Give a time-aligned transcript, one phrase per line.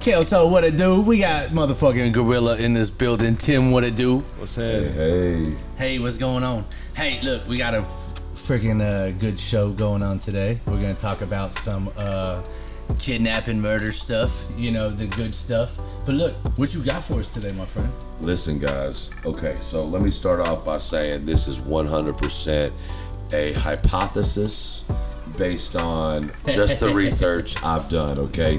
[0.00, 1.00] so what it do?
[1.00, 3.36] We got motherfucking gorilla in this building.
[3.36, 4.18] Tim, what it do?
[4.38, 4.92] What's Hey, that?
[4.92, 5.54] hey.
[5.76, 6.64] Hey, what's going on?
[6.96, 10.58] Hey, look, we got a freaking uh, good show going on today.
[10.66, 12.42] We're gonna talk about some uh,
[12.98, 14.48] kidnapping, murder stuff.
[14.56, 15.76] You know, the good stuff.
[16.06, 17.92] But look, what you got for us today, my friend?
[18.20, 19.10] Listen, guys.
[19.26, 22.72] Okay, so let me start off by saying this is 100%
[23.34, 24.90] a hypothesis
[25.36, 28.58] based on just the research I've done, okay?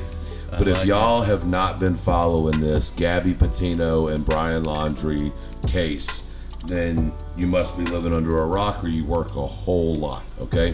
[0.51, 5.31] But if like y'all have not been following this Gabby Patino and Brian Laundrie
[5.67, 10.23] case, then you must be living under a rock or you work a whole lot,
[10.39, 10.73] okay?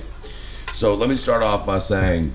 [0.72, 2.34] So let me start off by saying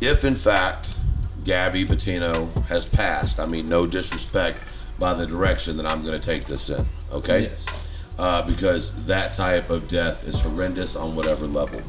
[0.00, 0.98] if in fact
[1.44, 4.62] Gabby Patino has passed, I mean, no disrespect
[4.98, 7.42] by the direction that I'm going to take this in, okay?
[7.42, 7.96] Yes.
[8.18, 11.80] Uh, because that type of death is horrendous on whatever level.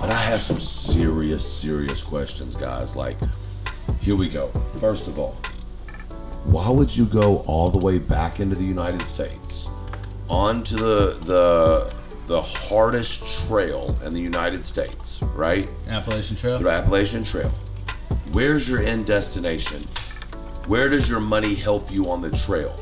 [0.00, 2.94] But I have some serious, serious questions, guys.
[2.96, 3.16] Like,
[4.00, 4.48] here we go.
[4.80, 5.32] First of all,
[6.44, 9.70] why would you go all the way back into the United States,
[10.30, 11.94] onto the the
[12.26, 15.68] the hardest trail in the United States, right?
[15.88, 16.58] Appalachian Trail.
[16.58, 17.50] the Appalachian Trail.
[18.32, 19.80] Where's your end destination?
[20.66, 22.76] Where does your money help you on the trail?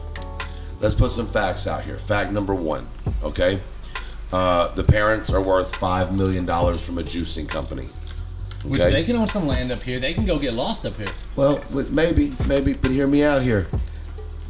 [0.80, 1.96] Let's put some facts out here.
[1.96, 2.86] Fact number one,
[3.22, 3.60] okay?
[4.36, 7.88] Uh, the parents are worth $5 million from a juicing company.
[8.66, 9.98] Which they can own some land up here.
[9.98, 11.08] They can go get lost up here.
[11.36, 13.66] Well, maybe, maybe, but hear me out here.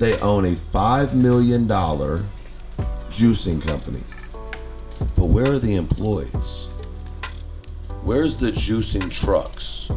[0.01, 4.03] They own a $5 million juicing company.
[5.15, 6.67] But where are the employees?
[8.03, 9.93] Where's the juicing trucks?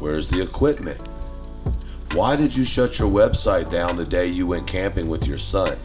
[0.00, 1.00] Where's the equipment?
[2.12, 5.78] Why did you shut your website down the day you went camping with your son?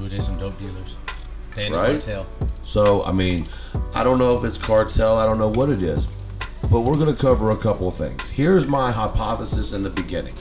[0.00, 0.96] Ooh, they some dope dealers.
[1.54, 2.00] They Right?
[2.00, 2.26] cartel.
[2.62, 3.46] So, I mean,
[3.94, 6.06] I don't know if it's cartel, I don't know what it is,
[6.70, 8.30] but we're going to cover a couple of things.
[8.30, 10.34] Here's my hypothesis in the beginning.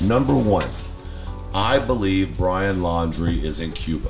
[0.00, 0.66] Number one,
[1.54, 4.08] I believe Brian Laundrie is in Cuba.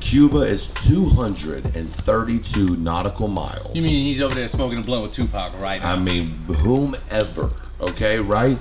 [0.00, 3.74] Cuba is 232 nautical miles.
[3.74, 5.92] You mean he's over there smoking a blunt with Tupac right now?
[5.92, 7.50] I mean, whomever,
[7.80, 8.56] okay, right?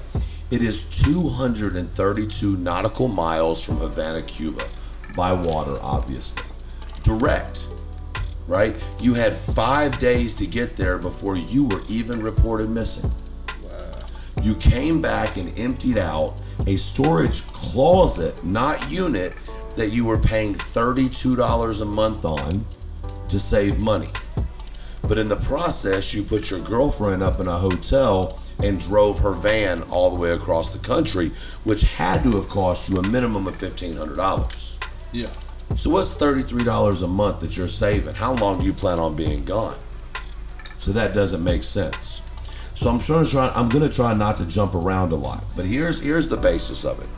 [0.51, 4.66] It is 232 nautical miles from Havana, Cuba,
[5.16, 6.50] by water, obviously.
[7.19, 7.67] Direct,
[8.47, 8.75] right?
[9.01, 13.11] You had five days to get there before you were even reported missing.
[14.41, 19.33] You came back and emptied out a storage closet, not unit,
[19.75, 22.66] that you were paying $32 a month on
[23.29, 24.09] to save money.
[25.07, 29.33] But in the process, you put your girlfriend up in a hotel and drove her
[29.33, 31.31] van all the way across the country,
[31.66, 35.09] which had to have cost you a minimum of $1,500.
[35.13, 35.27] yeah.
[35.75, 38.15] So, what's $33 a month that you're saving?
[38.15, 39.75] How long do you plan on being gone?
[40.77, 42.21] So, that doesn't make sense.
[42.73, 45.43] So, I'm trying to try, I'm going to try not to jump around a lot,
[45.55, 47.09] but here's, here's the basis of it.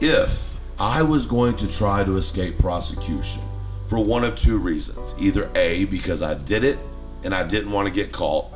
[0.00, 3.42] If I was going to try to escape prosecution
[3.88, 6.78] for one of two reasons either A, because I did it
[7.22, 8.46] and I didn't want to get caught,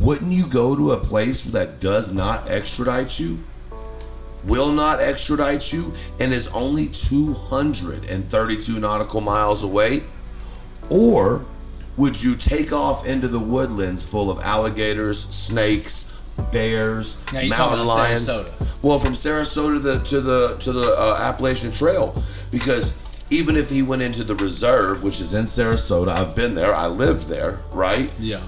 [0.00, 3.38] wouldn't you go to a place that does not extradite you?
[4.44, 10.02] Will not extradite you and is only 232 nautical miles away?
[10.90, 11.44] Or
[11.96, 16.14] would you take off into the woodlands full of alligators, snakes,
[16.52, 18.28] bears, mountain lions?
[18.28, 18.82] Sarasota.
[18.82, 22.96] Well, from Sarasota to the to the to the uh, Appalachian Trail, because
[23.30, 26.86] even if he went into the reserve, which is in Sarasota, I've been there, I
[26.86, 28.14] lived there, right?
[28.18, 28.40] Yeah.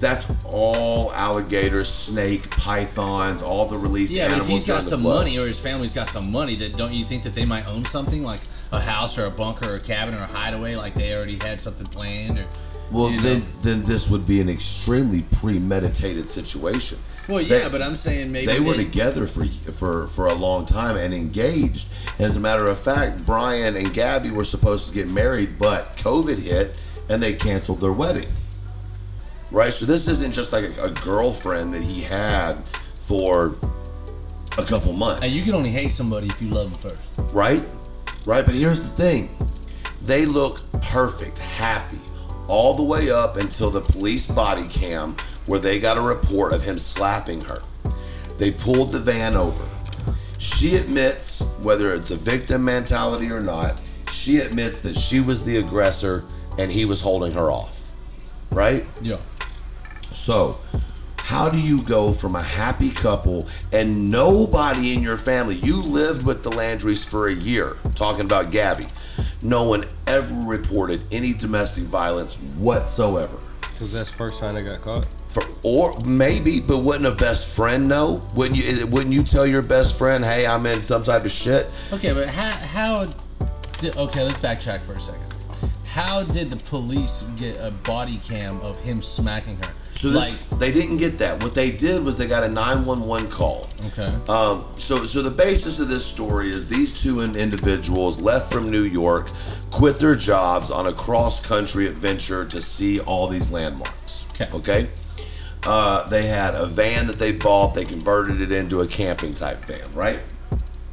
[0.00, 5.38] That's all alligators, snake, pythons, all the released Yeah, but if he's got some money
[5.38, 8.22] or his family's got some money, that don't you think that they might own something
[8.22, 8.40] like
[8.72, 11.60] a house or a bunker or a cabin or a hideaway, like they already had
[11.60, 12.38] something planned?
[12.38, 12.46] Or
[12.90, 13.22] well, you know?
[13.22, 16.98] then then this would be an extremely premeditated situation.
[17.28, 20.64] well, yeah, They- but I'm saying maybe they were together for for for a long
[20.64, 21.88] time and engaged.
[22.18, 26.38] As a matter of fact, Brian and Gabby were supposed to get married, but COVID
[26.38, 26.76] hit
[27.10, 28.28] and they canceled their wedding.
[29.50, 33.56] Right, so this isn't just like a, a girlfriend that he had for
[34.58, 35.22] a couple months.
[35.22, 37.12] And you can only hate somebody if you love them first.
[37.32, 37.66] right?
[38.26, 39.28] Right, but here's the thing.
[40.04, 41.98] They look perfect, happy,
[42.48, 45.16] all the way up until the police body cam
[45.46, 47.58] where they got a report of him slapping her.
[48.38, 49.64] They pulled the van over.
[50.38, 53.80] She admits, whether it's a victim mentality or not,
[54.10, 56.24] she admits that she was the aggressor
[56.58, 57.92] and he was holding her off.
[58.52, 58.84] Right?
[59.02, 59.18] Yeah.
[60.12, 60.58] So,
[61.18, 65.54] how do you go from a happy couple and nobody in your family?
[65.56, 68.86] You lived with the Landrys for a year, talking about Gabby.
[69.42, 73.38] No one ever reported any domestic violence whatsoever.
[73.60, 75.06] Because that's the first time they got caught.
[75.26, 78.26] For, or maybe, but wouldn't a best friend know?
[78.34, 78.86] Wouldn't you?
[78.88, 81.70] Wouldn't you tell your best friend, "Hey, I'm in some type of shit"?
[81.92, 83.06] Okay, but how how?
[83.78, 85.22] Did, okay, let's backtrack for a second.
[85.86, 89.72] How did the police get a body cam of him smacking her?
[90.00, 91.42] So this, they didn't get that.
[91.42, 93.68] What they did was they got a 911 call.
[93.88, 94.06] okay.
[94.30, 98.84] Um, so, so the basis of this story is these two individuals left from New
[98.84, 99.28] York,
[99.70, 104.26] quit their jobs on a cross-country adventure to see all these landmarks.
[104.40, 104.56] Okay.
[104.56, 104.88] Okay.
[105.66, 107.74] Uh, they had a van that they bought.
[107.74, 110.18] They converted it into a camping type van, right?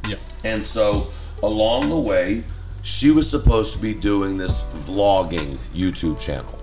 [0.06, 0.16] yeah.
[0.44, 1.06] And so
[1.42, 2.42] along the way,
[2.82, 6.57] she was supposed to be doing this vlogging YouTube channel.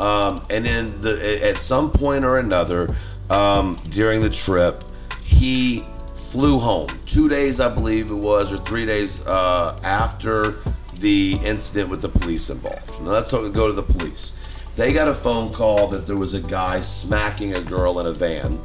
[0.00, 2.96] Um, and then the, at some point or another
[3.28, 4.82] um, during the trip,
[5.24, 6.88] he flew home.
[7.06, 10.52] Two days, I believe it was, or three days uh, after
[11.00, 13.00] the incident with the police involved.
[13.02, 14.38] Now let's talk, go to the police.
[14.76, 18.12] They got a phone call that there was a guy smacking a girl in a
[18.12, 18.58] van,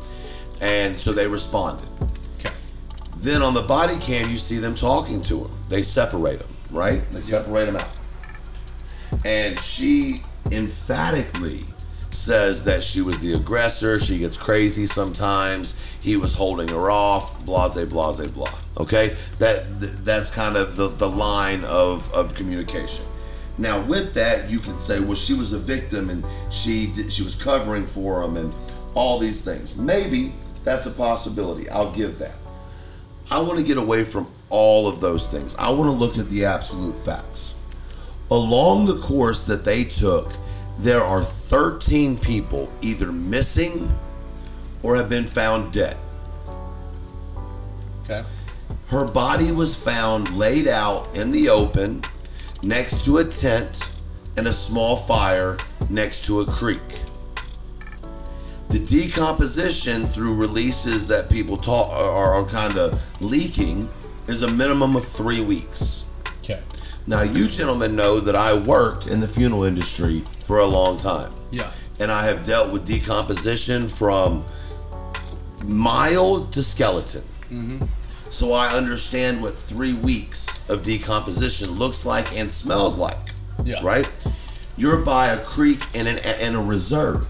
[0.61, 1.87] and so they responded.
[2.39, 2.55] Okay.
[3.17, 5.51] Then on the body cam, you see them talking to him.
[5.67, 7.01] They separate him, right?
[7.11, 7.99] They separate him out.
[9.25, 10.21] And she
[10.51, 11.63] emphatically
[12.11, 13.99] says that she was the aggressor.
[13.99, 15.81] She gets crazy sometimes.
[16.01, 17.45] He was holding her off.
[17.45, 18.49] Blase, blase, blah.
[18.77, 19.65] Okay, that
[20.05, 23.05] that's kind of the, the line of of communication.
[23.57, 27.41] Now, with that, you can say, well, she was a victim and she she was
[27.41, 28.55] covering for him and
[28.93, 29.77] all these things.
[29.77, 30.33] Maybe
[30.63, 31.69] that's a possibility.
[31.69, 32.35] I'll give that.
[33.31, 35.55] I want to get away from all of those things.
[35.55, 37.44] I want to look at the absolute facts.
[38.31, 40.31] Along the course that they took,
[40.79, 43.89] there are 13 people either missing
[44.83, 45.97] or have been found dead.
[48.03, 48.23] Okay.
[48.87, 52.03] Her body was found laid out in the open
[52.63, 54.01] next to a tent
[54.37, 55.57] and a small fire
[55.89, 56.81] next to a creek.
[58.69, 63.87] The decomposition through releases that people talk are, are kind of leaking
[64.27, 66.04] is a minimum of three weeks.
[67.07, 71.31] Now, you gentlemen know that I worked in the funeral industry for a long time.
[71.51, 71.69] Yeah.
[71.99, 74.43] And I have dealt with decomposition from
[75.63, 77.21] mild to skeleton.
[77.51, 77.85] Mm-hmm.
[78.29, 83.17] So I understand what three weeks of decomposition looks like and smells like.
[83.63, 83.79] Yeah.
[83.83, 84.09] Right?
[84.75, 87.23] You're by a creek and, an, in a reserve.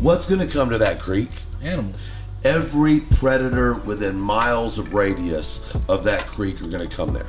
[0.00, 1.30] What's going to come to that creek?
[1.62, 2.10] Animals.
[2.44, 7.26] Every predator within miles of radius of that creek are going to come there.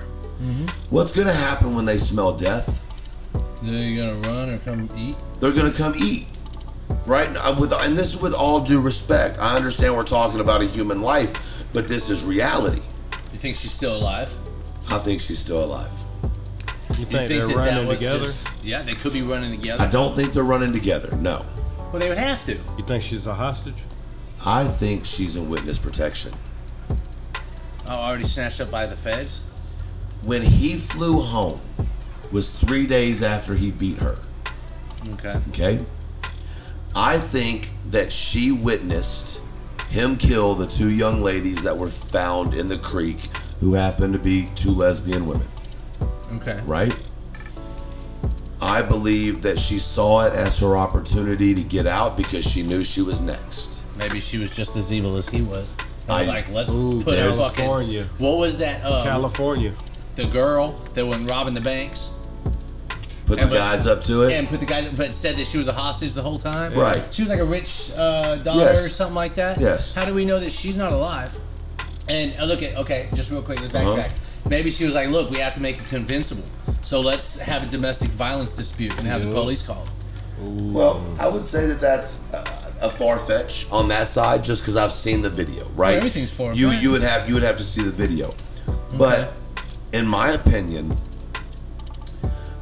[0.90, 2.82] What's going to happen when they smell death?
[3.64, 5.16] They're gonna run or come eat.
[5.40, 6.28] they're gonna come eat.
[7.08, 7.28] Right?
[7.36, 9.40] And with and this is with all due respect.
[9.40, 12.78] I understand we're talking about a human life, but this is reality.
[12.78, 14.32] You think she's still alive?
[14.92, 15.90] I think she's still alive.
[16.92, 18.20] You You think, they're that running that together?
[18.26, 19.84] just- yeah, they could be running together.
[19.84, 21.16] I don't think they're running together.
[21.18, 21.44] No.
[21.92, 22.54] Well, they would have to.
[22.78, 23.76] You think she's a hostage?
[24.46, 26.34] I think she's in witness protection.
[27.88, 29.42] Oh, already snatched up by the feds.
[30.26, 31.60] When he flew home
[32.32, 34.16] was three days after he beat her.
[35.14, 35.36] Okay.
[35.50, 35.80] Okay?
[36.96, 39.44] I think that she witnessed
[39.90, 43.28] him kill the two young ladies that were found in the creek
[43.60, 45.48] who happened to be two lesbian women.
[46.38, 46.60] Okay.
[46.66, 46.94] right?
[48.62, 52.84] I believe that she saw it as her opportunity to get out because she knew
[52.84, 53.84] she was next.
[53.98, 55.74] Maybe she was just as evil as he was.
[56.10, 58.04] I was I- like, let's Ooh, put her California.
[58.04, 58.26] fucking.
[58.26, 58.84] What was that?
[58.84, 59.74] Um, California.
[60.16, 62.12] The girl that went robbing the banks
[63.28, 64.34] Put Yeah, the but- guys up to it.
[64.34, 66.76] and put the guy, but said that she was a hostage the whole time.
[66.76, 67.02] Right.
[67.12, 68.86] She was like a rich uh, daughter Yes.
[68.86, 69.60] or something like that.
[69.60, 69.96] Yes.
[69.96, 71.36] How do we know that she's not alive?
[72.08, 73.96] And uh, look at okay, just real quick, let's Uh-huh.
[73.98, 74.12] backtrack.
[74.48, 76.44] Maybe she was like, look, we have to make it convincible.
[76.82, 79.90] So let's have a domestic violence dispute and have the police called.
[80.40, 82.46] well, I would say that that's uh,
[82.82, 85.96] a far fetch on that side, just because I've seen the video, right?
[85.96, 86.60] everything's far-fetched.
[86.60, 88.30] You you would have you would have to see the video,
[89.00, 89.36] but
[89.96, 90.94] in my opinion,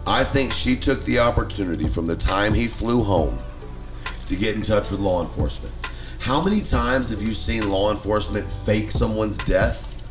[0.06, 3.36] I think she took the opportunity from the time he flew home
[4.28, 5.74] to get in touch with law enforcement.
[6.20, 10.04] How many times have you seen law enforcement fake someone's death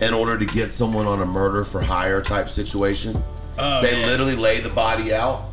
[0.00, 3.14] in order to get someone on a murder for hire type situation?
[3.58, 4.06] Oh, they yeah.
[4.06, 5.50] literally lay the body out.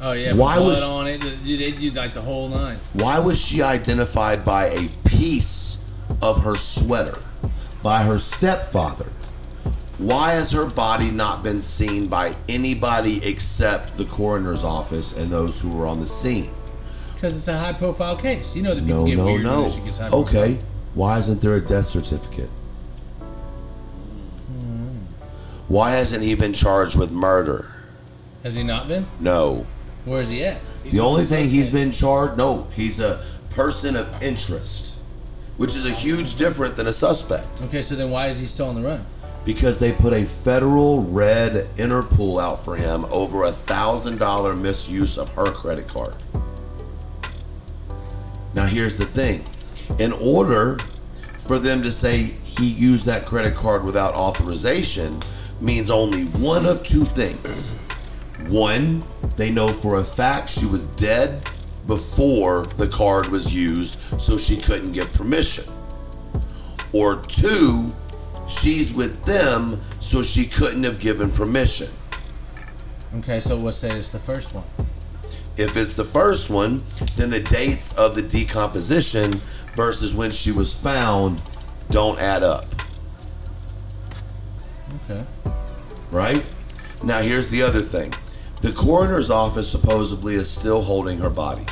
[0.00, 1.20] Oh yeah, Why was- on it?
[1.20, 2.78] They they do like the whole nine.
[2.94, 5.84] Why was she identified by a piece
[6.20, 7.18] of her sweater
[7.82, 9.06] by her stepfather?
[9.98, 15.60] Why has her body not been seen by anybody except the coroner's office and those
[15.60, 16.50] who were on the scene?
[17.14, 18.54] Because it's a high profile case.
[18.54, 19.62] You know that people No, get no, weird no.
[19.62, 20.28] when shit gets high profile.
[20.44, 20.58] Okay,
[20.94, 22.50] why isn't there a death certificate?
[24.48, 24.98] Hmm.
[25.68, 27.70] Why hasn't he been charged with murder?
[28.42, 29.06] Has he not been?
[29.18, 29.66] No.
[30.04, 30.60] Where is he at?
[30.84, 35.00] the only thing he's been charged, no, he's a person of interest,
[35.56, 38.68] which is a huge different than a suspect Okay, so then why is he still
[38.68, 39.04] on the run?
[39.46, 45.16] Because they put a federal red Interpol out for him over a thousand dollar misuse
[45.16, 46.14] of her credit card.
[48.54, 49.44] Now here's the thing.
[50.00, 50.78] In order
[51.38, 55.20] for them to say he used that credit card without authorization
[55.60, 57.78] means only one of two things.
[58.48, 59.02] One,
[59.36, 61.42] they know for a fact she was dead
[61.86, 65.64] before the card was used, so she couldn't get permission.
[66.92, 67.90] Or two,
[68.48, 71.88] she's with them, so she couldn't have given permission.
[73.18, 74.64] Okay, so we'll say it's the first one.
[75.56, 76.82] If it's the first one,
[77.16, 79.32] then the dates of the decomposition
[79.74, 81.40] versus when she was found
[81.90, 82.66] don't add up,
[85.08, 85.24] Okay.
[86.10, 86.54] right?
[87.04, 88.12] Now, here's the other thing
[88.62, 91.64] the coroner's office supposedly is still holding her body.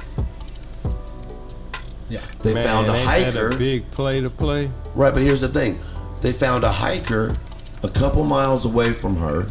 [2.09, 2.21] Yeah.
[2.41, 3.51] They Man, found a hiker.
[3.51, 4.71] a big play to play.
[4.95, 5.79] Right, but here's the thing.
[6.25, 7.37] They found a hiker
[7.83, 9.43] a couple miles away from her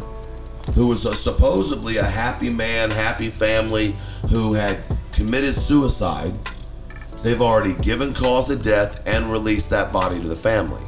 [0.74, 3.94] who was a, supposedly a happy man, happy family
[4.28, 4.76] who had
[5.12, 6.32] committed suicide.
[7.22, 10.82] They've already given cause of death and released that body to the family.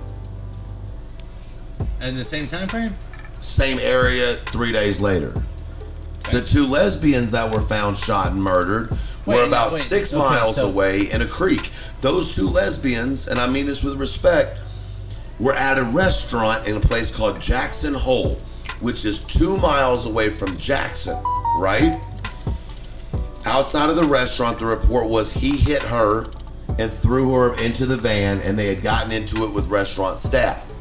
[2.00, 2.92] And the same time frame?
[3.40, 5.34] Same area three days later.
[6.32, 8.90] The two lesbians that were found shot and murdered
[9.24, 11.70] were about wait, six okay, miles so- away in a creek.
[12.00, 14.58] Those two lesbians, and I mean this with respect,
[15.38, 18.34] were at a restaurant in a place called Jackson Hole,
[18.80, 21.16] which is two miles away from Jackson,
[21.58, 22.00] right?
[23.44, 26.26] Outside of the restaurant, the report was he hit her
[26.78, 30.72] and threw her into the van, and they had gotten into it with restaurant staff.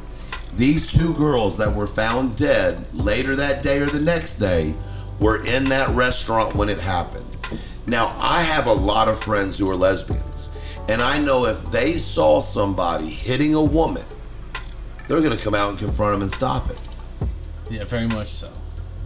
[0.55, 4.73] These two girls that were found dead later that day or the next day
[5.19, 7.25] were in that restaurant when it happened.
[7.87, 10.49] Now, I have a lot of friends who are lesbians,
[10.89, 14.03] and I know if they saw somebody hitting a woman,
[15.07, 16.79] they're going to come out and confront him and stop it,
[17.69, 18.51] Yeah, very much so.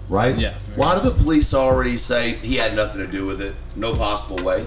[0.08, 0.38] right?
[0.38, 0.53] Yeah.
[0.75, 3.53] Why do the police already say he had nothing to do with it?
[3.75, 4.65] No possible way.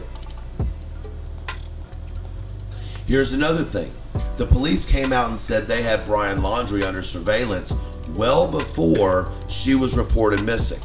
[3.07, 3.91] Here's another thing.
[4.37, 7.73] The police came out and said they had Brian Laundrie under surveillance
[8.17, 10.81] well before she was reported missing.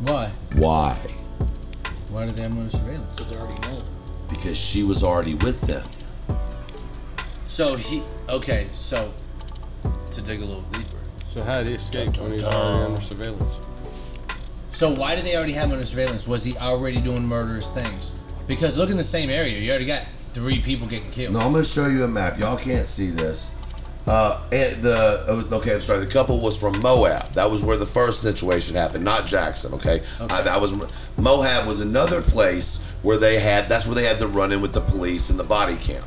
[0.00, 0.26] Why?
[0.56, 0.94] Why?
[2.10, 3.10] Why did they have him under surveillance?
[3.16, 3.78] Because they already know.
[4.28, 5.82] Because she was already with them.
[7.54, 9.08] So he okay, so
[10.10, 10.98] to dig a little deeper.
[11.32, 13.66] So how did he escape when he was already under surveillance?
[14.72, 16.26] So why did they already have him under surveillance?
[16.26, 18.20] Was he already doing murderous things?
[18.48, 21.34] Because look in the same area, you already got three people getting killed.
[21.34, 22.40] No, I'm going to show you a map.
[22.40, 23.54] Y'all can't see this.
[24.08, 26.04] Uh, and the uh, okay, I'm sorry.
[26.04, 27.28] The couple was from Moab.
[27.34, 29.72] That was where the first situation happened, not Jackson.
[29.74, 30.74] Okay, Uh, that was
[31.18, 33.68] Moab was another place where they had.
[33.68, 36.02] That's where they had the run-in with the police and the body cam,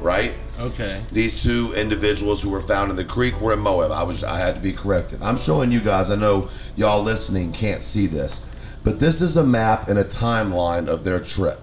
[0.00, 0.32] right?
[0.62, 1.02] Okay.
[1.10, 3.90] These two individuals who were found in the creek were in Moab.
[3.90, 5.20] I was I had to be corrected.
[5.20, 6.08] I'm showing you guys.
[6.08, 8.54] I know y'all listening can't see this,
[8.84, 11.58] but this is a map and a timeline of their trip,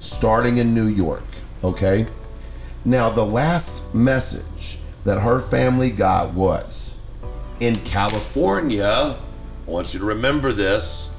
[0.00, 1.22] starting in New York.
[1.62, 2.06] Okay.
[2.84, 7.00] Now the last message that her family got was
[7.60, 8.84] in California.
[8.84, 11.14] I want you to remember this.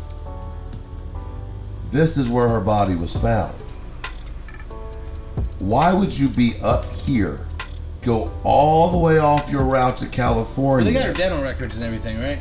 [1.92, 3.61] This is where her body was found.
[5.62, 7.40] Why would you be up here,
[8.02, 10.92] go all the way off your route to California?
[10.92, 12.40] they got her dental records and everything, right?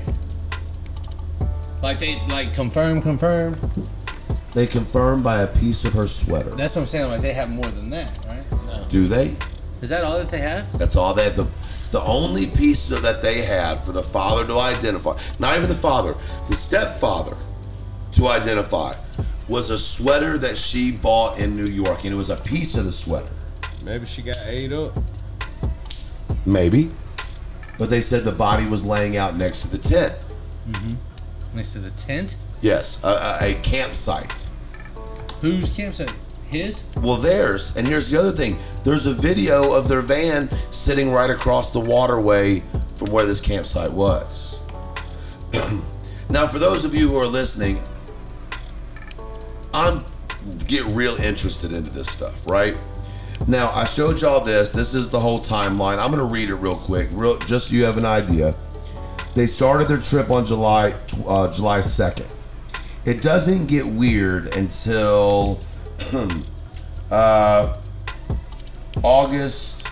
[1.82, 3.56] Like they like confirmed, confirmed.
[4.54, 6.50] They confirmed by a piece of her sweater.
[6.50, 7.10] That's what I'm saying.
[7.10, 8.88] Like they have more than that, right?
[8.88, 9.36] Do they?
[9.82, 10.78] Is that all that they have?
[10.78, 11.36] That's all they have.
[11.36, 11.46] The,
[11.90, 15.74] the only piece of that they had for the father to identify, not even the
[15.74, 16.14] father,
[16.48, 17.36] the stepfather
[18.12, 18.94] to identify,
[19.50, 22.84] was a sweater that she bought in New York, and it was a piece of
[22.84, 23.32] the sweater.
[23.84, 24.92] Maybe she got ate up.
[26.46, 26.88] Maybe.
[27.76, 30.14] But they said the body was laying out next to the tent.
[30.68, 31.56] Mm-hmm.
[31.56, 32.36] Next to the tent.
[32.62, 34.32] Yes, a, a, a campsite.
[35.40, 36.12] Whose campsite?
[36.48, 36.88] His?
[37.00, 37.76] Well, theirs.
[37.76, 41.80] And here's the other thing there's a video of their van sitting right across the
[41.80, 42.60] waterway
[42.94, 44.60] from where this campsite was.
[46.30, 47.80] now, for those of you who are listening,
[49.72, 50.02] I'm
[50.66, 52.76] get real interested into this stuff, right?
[53.46, 54.70] Now, I showed y'all this.
[54.70, 55.98] This is the whole timeline.
[55.98, 58.54] I'm to read it real quick, real just so you have an idea.
[59.34, 60.94] They started their trip on July
[61.26, 62.26] uh, July 2nd.
[63.06, 65.60] It doesn't get weird until
[67.10, 67.76] uh,
[69.02, 69.86] August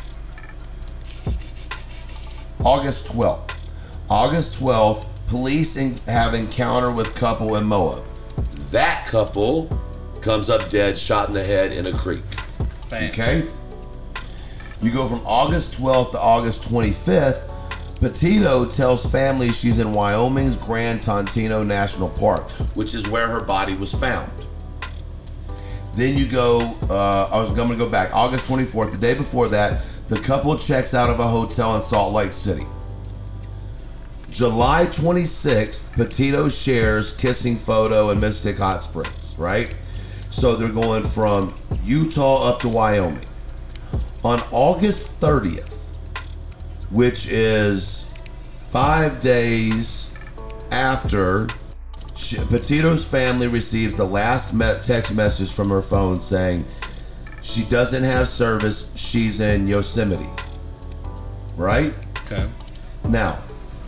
[2.65, 3.77] August 12th.
[4.11, 8.03] August 12th, police en- have encounter with couple in Moab.
[8.71, 9.69] That couple
[10.21, 12.23] comes up dead, shot in the head in a creek.
[12.91, 13.11] Bam.
[13.11, 13.47] Okay?
[14.83, 17.55] You go from August 12th to August 25th.
[18.01, 23.75] Petito tells family she's in Wyoming's Grand Tontino National Park, which is where her body
[23.75, 24.31] was found.
[25.97, 26.61] Then you go,
[26.91, 28.15] uh, I was going to go back.
[28.15, 32.13] August 24th, the day before that, the couple checks out of a hotel in Salt
[32.13, 32.65] Lake City.
[34.39, 39.75] July 26th, Petito shares kissing photo in Mystic Hot Springs, right?
[40.31, 41.53] So they're going from
[41.83, 43.25] Utah up to Wyoming.
[44.23, 46.07] On August 30th,
[46.93, 48.15] which is
[48.69, 50.15] five days
[50.71, 51.49] after
[52.49, 56.65] Petito's family receives the last text message from her phone saying
[57.43, 60.31] she doesn't have service, she's in Yosemite.
[61.57, 61.99] Right?
[62.27, 62.49] Okay.
[63.09, 63.37] Now,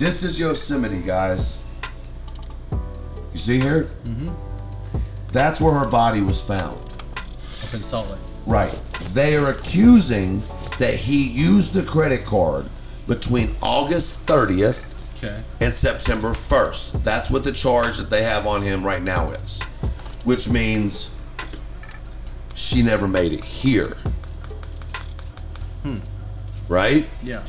[0.00, 1.66] this is Yosemite, guys.
[3.32, 3.84] You see here?
[4.04, 4.28] Mm-hmm.
[5.32, 6.76] That's where her body was found.
[6.76, 8.18] Up in Salt Lake.
[8.46, 8.72] Right.
[9.12, 10.42] They are accusing
[10.78, 12.66] that he used the credit card
[13.06, 14.86] between August 30th
[15.22, 15.38] Okay.
[15.60, 17.04] and September 1st.
[17.04, 19.60] That's what the charge that they have on him right now is.
[20.24, 21.14] Which means
[22.54, 23.96] she never made it here.
[25.82, 25.98] Hmm.
[26.68, 27.06] Right?
[27.22, 27.42] Yeah.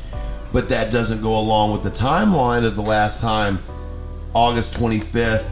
[0.52, 3.58] But that doesn't go along with the timeline of the last time,
[4.34, 5.50] August 25th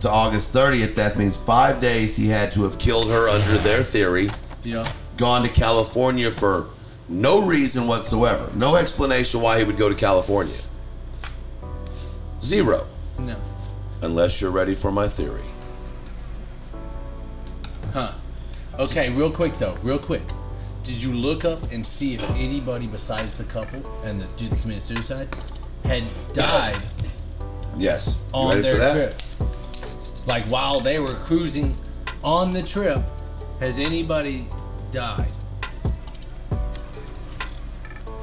[0.00, 0.94] to August 30th.
[0.96, 4.30] That means five days he had to have killed her under their theory,
[4.62, 4.86] Yeah.
[5.16, 6.66] gone to California for
[7.08, 8.48] no reason whatsoever.
[8.54, 10.54] No explanation why he would go to California.
[12.42, 12.86] Zero.
[13.18, 13.36] No.
[14.02, 15.40] Unless you're ready for my theory.
[17.94, 18.12] Huh.
[18.78, 20.22] Okay, real quick though, real quick.
[20.84, 24.60] Did you look up and see if anybody besides the couple and the dude that
[24.60, 25.28] committed suicide
[25.84, 26.76] had died
[27.76, 28.22] Yes.
[28.32, 29.18] You on ready their for that?
[29.18, 30.26] trip?
[30.26, 31.74] Like while they were cruising
[32.22, 33.02] on the trip,
[33.60, 34.46] has anybody
[34.92, 35.32] died?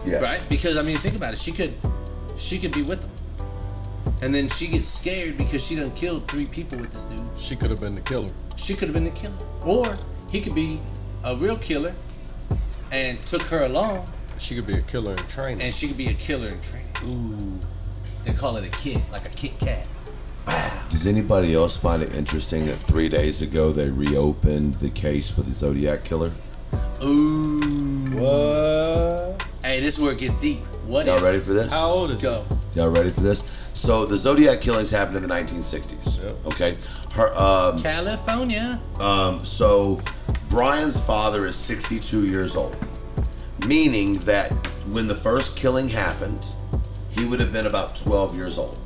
[0.06, 0.22] Yes.
[0.22, 0.46] Right?
[0.50, 1.40] Because I mean, think about it.
[1.40, 1.74] She could,
[2.38, 3.46] she could be with them,
[4.24, 7.22] and then she gets scared because she done killed three people with this dude.
[7.38, 8.30] She could have been the killer.
[8.56, 9.86] She could have been the killer, or
[10.32, 10.80] he could be
[11.24, 11.94] a real killer
[12.92, 14.08] and took her along,
[14.40, 15.62] She could be a killer in training.
[15.62, 16.88] and she could be a killer in training.
[17.08, 17.60] Ooh,
[18.26, 19.88] they call it a kid, like a Kit Kat.
[20.90, 25.42] Does anybody else find it interesting that three days ago they reopened the case for
[25.42, 26.32] the Zodiac killer?
[27.04, 27.60] Ooh.
[28.12, 29.42] what?
[29.64, 30.60] Hey, this is where it gets deep.
[30.88, 31.24] What Y'all if?
[31.24, 31.70] ready for this?
[31.70, 32.44] How old is Go.
[32.76, 33.44] Y'all ready for this?
[33.74, 36.24] So the Zodiac killings happened in the 1960s.
[36.24, 36.46] Yep.
[36.48, 36.76] Okay.
[37.14, 38.80] Her um, California.
[39.00, 40.02] um so
[40.50, 42.76] Brian's father is 62 years old,
[43.68, 44.52] meaning that
[44.92, 46.46] when the first killing happened,
[47.12, 48.78] he would have been about 12 years old.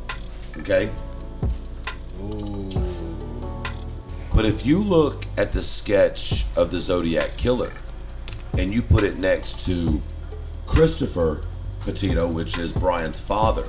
[0.57, 0.89] Okay.
[4.35, 7.71] But if you look at the sketch of the Zodiac killer
[8.57, 10.01] and you put it next to
[10.65, 11.41] Christopher
[11.81, 13.63] Petito, which is Brian's father,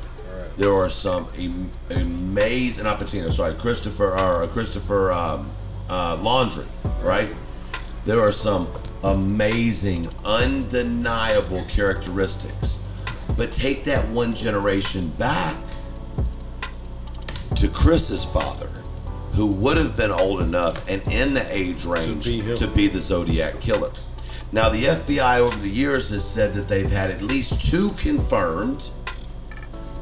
[0.57, 5.51] there are some am- amazing, Petito, sorry, Christopher, or Christopher um,
[5.89, 6.67] uh, Laundrie,
[7.03, 7.33] right?
[8.05, 8.69] There are some
[9.05, 12.89] amazing, undeniable characteristics.
[13.37, 15.57] But take that one generation back
[17.57, 18.69] to Chris's father,
[19.33, 23.01] who would have been old enough and in the age range be to be the
[23.01, 23.91] Zodiac killer.
[24.53, 28.89] Now, the FBI over the years has said that they've had at least two confirmed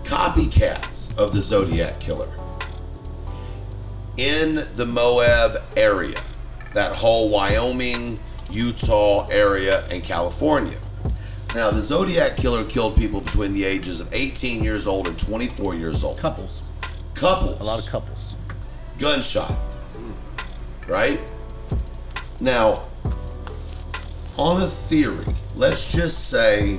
[0.05, 2.29] copycats of the Zodiac killer
[4.17, 6.21] in the Moab area,
[6.73, 8.19] that whole Wyoming,
[8.51, 10.79] Utah area, and California.
[11.55, 15.75] Now, the Zodiac killer killed people between the ages of 18 years old and 24
[15.75, 16.19] years old.
[16.19, 16.65] Couples.
[17.15, 17.61] Couples.
[17.61, 18.35] A lot of couples.
[18.99, 19.53] gunshot.
[20.89, 21.21] Right?
[22.41, 22.83] Now,
[24.37, 26.77] on a theory, let's just say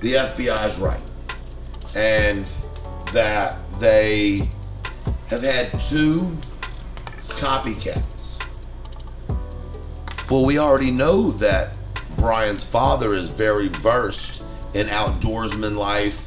[0.00, 1.02] the FBI is right
[1.96, 2.42] and
[3.12, 4.48] that they
[5.28, 6.20] have had two
[7.38, 8.68] copycats.
[10.30, 11.76] Well, we already know that
[12.16, 16.26] Brian's father is very versed in outdoorsman life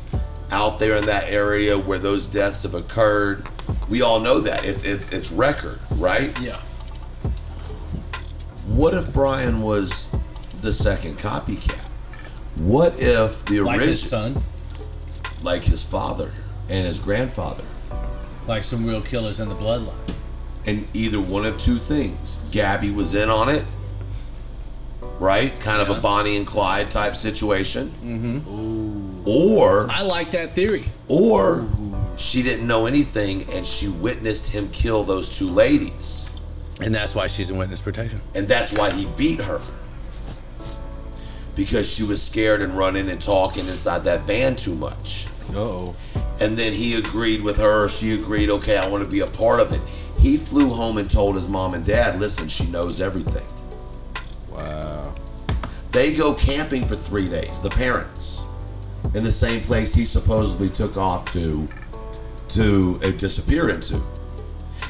[0.52, 3.48] out there in that area where those deaths have occurred.
[3.90, 4.66] We all know that.
[4.66, 6.38] It's it's it's record, right?
[6.40, 6.60] Yeah.
[8.66, 10.16] What if Brian was
[10.62, 11.88] the second copycat?
[12.62, 14.44] What if the Like his original, son.
[15.44, 16.32] Like his father
[16.70, 17.64] and his grandfather,
[18.48, 20.14] Like some real killers in the bloodline.
[20.66, 22.40] and either one of two things?
[22.52, 23.66] Gabby was in on it,
[25.20, 25.58] right?
[25.60, 27.90] Kind of a Bonnie and Clyde type situation.
[28.04, 29.28] Mm-hmm.
[29.28, 30.84] Or I like that theory.
[31.08, 31.68] or
[32.18, 36.30] she didn't know anything and she witnessed him kill those two ladies.
[36.82, 38.20] And that's why she's in witness protection.
[38.36, 39.62] And that's why he beat her.
[41.56, 45.28] Because she was scared and running and talking inside that van too much.
[45.56, 45.96] Uh-oh.
[46.42, 47.88] And then he agreed with her.
[47.90, 49.82] She agreed, okay, I want to be a part of it.
[50.20, 53.46] He flew home and told his mom and dad, listen, she knows everything.
[54.52, 55.14] Wow.
[55.92, 58.46] They go camping for three days, the parents,
[59.16, 61.68] in the same place he supposedly took off to
[62.50, 64.02] to uh, disappear into.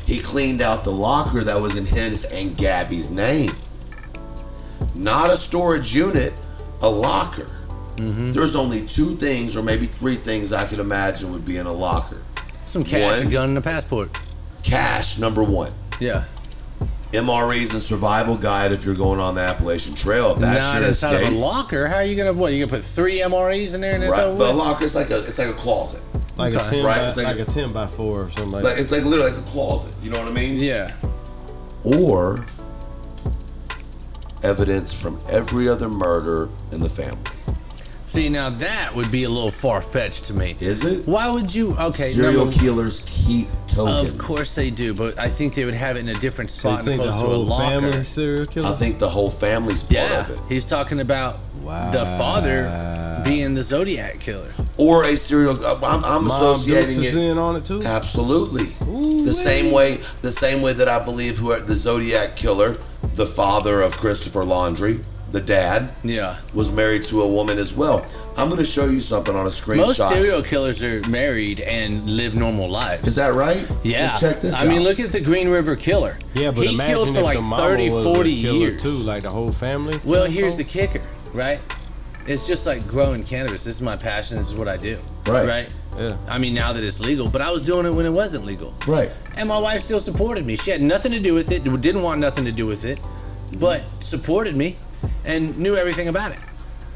[0.05, 3.51] He cleaned out the locker that was in his and Gabby's name.
[4.95, 6.33] Not a storage unit,
[6.81, 7.47] a locker.
[7.99, 8.31] Mm-hmm.
[8.31, 11.73] There's only two things, or maybe three things I could imagine would be in a
[11.73, 12.21] locker.
[12.65, 13.27] Some cash, One.
[13.27, 14.09] a gun, and a passport.
[14.63, 15.71] Cash, number one.
[15.99, 16.23] Yeah.
[17.11, 20.33] MREs and survival guide if you're going on the Appalachian Trail.
[20.33, 21.29] If that's Not your inside escape.
[21.31, 21.87] of a locker.
[21.87, 22.53] How are you gonna what?
[22.53, 24.55] You gonna put three MREs in there and that's Right, over but a with?
[24.57, 26.01] locker is like a it's like a closet.
[26.37, 26.67] Like Okay.
[26.67, 28.63] a ten Right, by, it's like like, a- a ten by four or something like,
[28.63, 28.81] Like that.
[28.83, 29.95] it's like literally like a closet.
[30.03, 30.59] You know what I mean?
[30.59, 30.91] Yeah.
[31.83, 32.45] Or
[34.43, 37.17] evidence from every other murder in the family.
[38.09, 40.55] See, now that would be a little far fetched to me.
[40.59, 41.07] Is it?
[41.07, 41.75] Why would you?
[41.77, 44.09] Okay, Serial number- killers keep tokens.
[44.09, 46.69] Of course they do, but I think they would have it in a different so
[46.69, 47.69] you spot think the opposed to a whole locker.
[47.69, 48.67] family serial killer?
[48.67, 50.39] I think the whole family's part Yeah, of it.
[50.49, 54.51] he's talking about the father being the Zodiac killer.
[54.77, 55.63] Or a serial.
[55.63, 56.33] I'm, I'm Mom Dukes
[56.65, 57.29] associating is it.
[57.29, 57.83] in on it too.
[57.83, 58.63] Absolutely.
[59.23, 62.75] the same way, the same way that I believe who the Zodiac killer,
[63.13, 66.37] the father of Christopher Laundrie, the dad, Yeah.
[66.53, 68.05] was married to a woman as well.
[68.37, 69.77] I'm going to show you something on a screenshot.
[69.77, 73.07] Most serial killers are married and live normal lives.
[73.07, 73.65] Is that right?
[73.83, 74.03] yeah.
[74.07, 74.67] Let's check this I out.
[74.67, 76.17] mean, look at the Green River Killer.
[76.33, 78.81] Yeah, but he imagine killed for if like the mama 30, was 40 a years.
[78.81, 79.99] too, like the whole family.
[80.05, 81.01] Well, here's the kicker,
[81.33, 81.59] right?
[82.27, 83.63] It's just like growing cannabis.
[83.65, 84.37] This is my passion.
[84.37, 84.97] This is what I do.
[85.27, 85.47] Right.
[85.47, 85.73] Right.
[85.97, 86.15] Yeah.
[86.29, 88.73] I mean, now that it's legal, but I was doing it when it wasn't legal.
[88.87, 89.11] right.
[89.35, 90.55] And my wife still supported me.
[90.55, 92.99] She had nothing to do with it, didn't want nothing to do with it,
[93.57, 94.75] but supported me
[95.25, 96.39] and knew everything about it.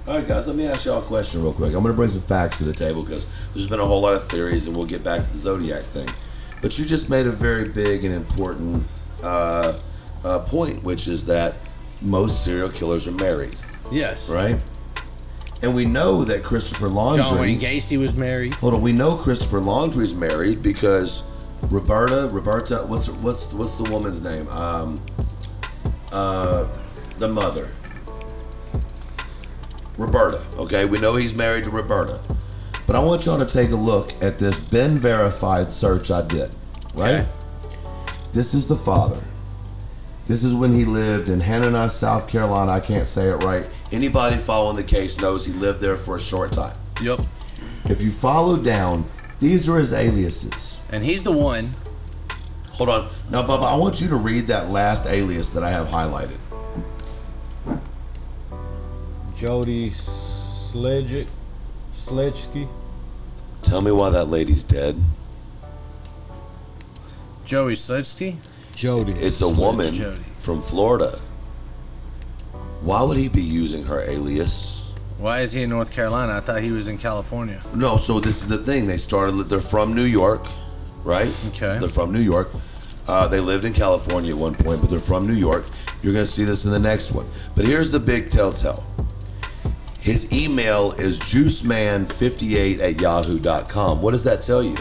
[0.07, 1.67] All right, guys, let me ask y'all a question real quick.
[1.67, 4.13] I'm going to bring some facts to the table because there's been a whole lot
[4.13, 6.09] of theories, and we'll get back to the Zodiac thing.
[6.61, 8.83] But you just made a very big and important
[9.23, 9.77] uh,
[10.25, 11.55] uh, point, which is that
[12.01, 13.55] most serial killers are married,
[13.91, 14.29] Yes.
[14.29, 14.61] right?
[15.61, 17.17] And we know that Christopher Laundrie.
[17.17, 18.53] John Wayne Gacy was married.
[18.55, 21.23] Hold on, we know Christopher Laundrie's married because
[21.69, 24.45] Roberta, Roberta, what's what's what's the woman's name?
[24.49, 24.99] Um,
[26.11, 26.65] uh,
[27.17, 27.71] the mother,
[29.97, 30.41] Roberta.
[30.57, 32.19] Okay, we know he's married to Roberta,
[32.87, 36.49] but I want y'all to take a look at this BeenVerified search I did.
[36.95, 37.27] Right, Okay.
[38.33, 39.21] this is the father.
[40.27, 42.71] This is when he lived in Hannah, South Carolina.
[42.71, 43.69] I can't say it right.
[43.91, 46.75] Anybody following the case knows he lived there for a short time.
[47.01, 47.19] Yep.
[47.85, 49.05] If you follow down,
[49.39, 50.79] these are his aliases.
[50.91, 51.71] And he's the one.
[52.73, 53.09] Hold on.
[53.29, 56.37] Now, Bubba, I want you to read that last alias that I have highlighted.
[59.37, 61.27] Jody Sledgick,
[61.95, 62.67] Sledgsky.
[63.63, 64.95] Tell me why that lady's dead.
[67.45, 68.35] Joey Slutsky.
[68.75, 69.13] Jody.
[69.13, 70.21] It's a woman Jody.
[70.37, 71.19] from Florida.
[72.81, 74.91] Why would he be using her alias?
[75.17, 76.33] Why is he in North Carolina?
[76.33, 77.61] I thought he was in California.
[77.73, 78.87] No, so this is the thing.
[78.87, 80.45] They started, they're from New York,
[81.03, 81.33] right?
[81.49, 81.79] Okay.
[81.79, 82.49] They're from New York.
[83.07, 85.65] Uh, they lived in California at one point, but they're from New York.
[86.01, 87.25] You're going to see this in the next one.
[87.55, 88.83] But here's the big telltale
[90.03, 94.01] his email is juiceman58 at yahoo.com.
[94.01, 94.75] What does that tell you?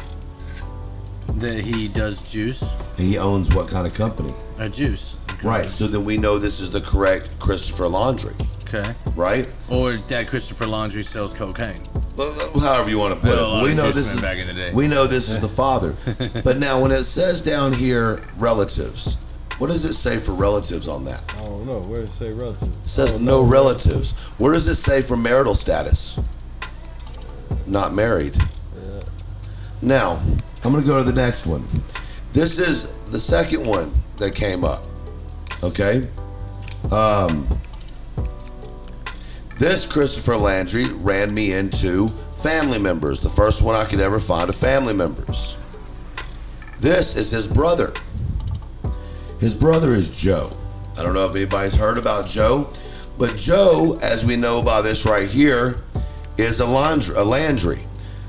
[1.34, 2.74] That he does juice.
[2.98, 4.34] He owns what kind of company?
[4.58, 5.16] A juice.
[5.44, 5.64] Right.
[5.66, 8.34] So then we know this is the correct Christopher Laundrie,
[8.68, 8.92] Okay.
[9.16, 9.48] right?
[9.70, 11.80] Or that Christopher Laundrie sells cocaine.
[12.16, 13.62] Well, however you want to put Well, it.
[13.62, 14.72] We know this is back in the day.
[14.72, 15.94] we know this is the father.
[16.44, 19.16] but now when it says down here relatives,
[19.62, 21.22] what does it say for relatives on that?
[21.36, 21.78] I don't know.
[21.82, 22.76] Where does it say relatives?
[22.78, 24.18] It says no relatives.
[24.38, 26.18] Where does it say for marital status?
[27.68, 28.36] Not married.
[29.80, 30.20] Now,
[30.64, 31.64] I'm going to go to the next one.
[32.32, 34.82] This is the second one that came up.
[35.62, 36.08] Okay?
[36.90, 37.46] Um,
[39.60, 43.20] this Christopher Landry ran me into family members.
[43.20, 45.56] The first one I could ever find of family members.
[46.80, 47.92] This is his brother.
[49.42, 50.56] His brother is Joe.
[50.96, 52.70] I don't know if anybody's heard about Joe,
[53.18, 55.78] but Joe, as we know by this right here,
[56.38, 57.80] is a, Landry, a Landry.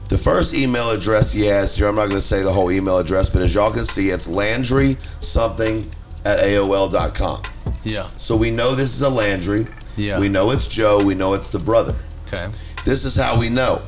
[0.10, 2.98] The first email address he has here, I'm not going to say the whole email
[2.98, 5.86] address, but as y'all can see, it's Landry something
[6.26, 7.44] at AOL.com.
[7.84, 8.10] Yeah.
[8.18, 9.68] So we know this is a Landry.
[9.96, 10.20] Yeah.
[10.20, 11.06] We know it's Joe.
[11.06, 11.94] We know it's the brother.
[12.26, 12.50] Okay.
[12.86, 13.84] This is how we know.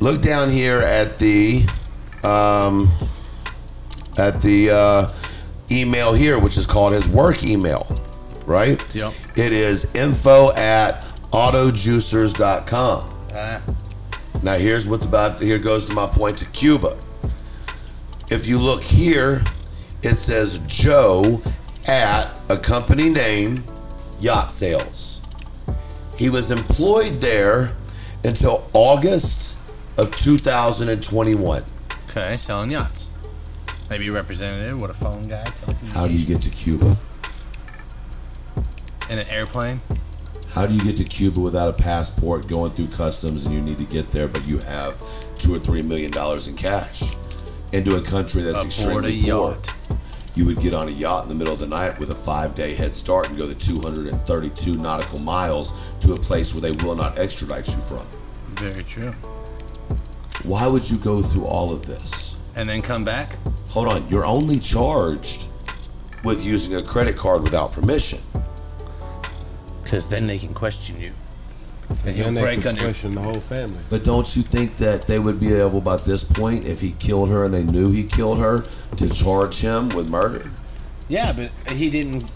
[0.00, 1.66] Look down here at the
[2.22, 2.90] um,
[4.16, 5.12] at the uh,
[5.70, 7.86] email here, which is called his work email,
[8.46, 8.82] right?
[8.94, 9.12] Yep.
[9.36, 11.02] It is info at
[11.32, 13.04] autojuicers.com.
[13.34, 13.62] Ah,
[14.42, 16.96] Now here's what's about here goes to my point to Cuba.
[18.30, 19.42] If you look here,
[20.02, 21.40] it says Joe
[21.86, 23.62] at a company name,
[24.20, 25.22] Yacht Sales.
[26.16, 27.70] He was employed there
[28.24, 29.56] until August
[29.98, 31.62] of 2021.
[32.10, 33.07] okay, selling yachts.
[33.90, 35.48] Maybe a representative, what a phone guy,
[35.92, 36.96] How do you get to Cuba?
[39.10, 39.80] in an airplane?
[40.50, 43.78] How do you get to Cuba without a passport going through customs and you need
[43.78, 45.02] to get there, but you have
[45.36, 47.02] two or three million dollars in cash
[47.72, 49.50] into a country that's Aboard extremely a poor?
[49.52, 49.98] yacht.
[50.34, 52.54] You would get on a yacht in the middle of the night with a five
[52.54, 56.94] day head start and go the 232 nautical miles to a place where they will
[56.96, 58.04] not extradite you from.
[58.56, 59.12] Very true.
[60.44, 62.38] Why would you go through all of this?
[62.56, 63.36] And then come back?
[63.70, 65.48] Hold on, you're only charged
[66.24, 68.18] with using a credit card without permission.
[69.82, 71.12] Because then they can question you.
[71.90, 72.80] And And he'll they break could under.
[72.82, 73.78] question the whole family.
[73.88, 77.30] But don't you think that they would be able, by this point, if he killed
[77.30, 78.58] her and they knew he killed her,
[78.96, 80.50] to charge him with murder?
[81.08, 82.30] Yeah, but he didn't.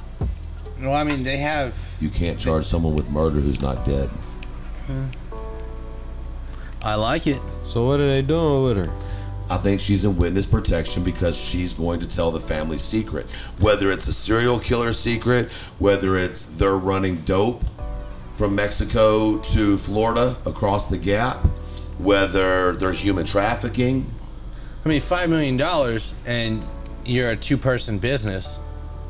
[0.79, 1.79] No, I mean they have.
[2.01, 4.09] You can't charge someone with murder who's not dead.
[6.83, 7.41] I like it.
[7.69, 8.93] So what are they doing with her?
[9.53, 13.29] I think she's in witness protection because she's going to tell the family secret.
[13.61, 17.63] Whether it's a serial killer secret, whether it's they're running dope
[18.37, 21.37] from Mexico to Florida across the gap,
[21.99, 24.07] whether they're human trafficking.
[24.87, 26.63] I mean, five million dollars, and
[27.05, 28.59] you're a two-person business.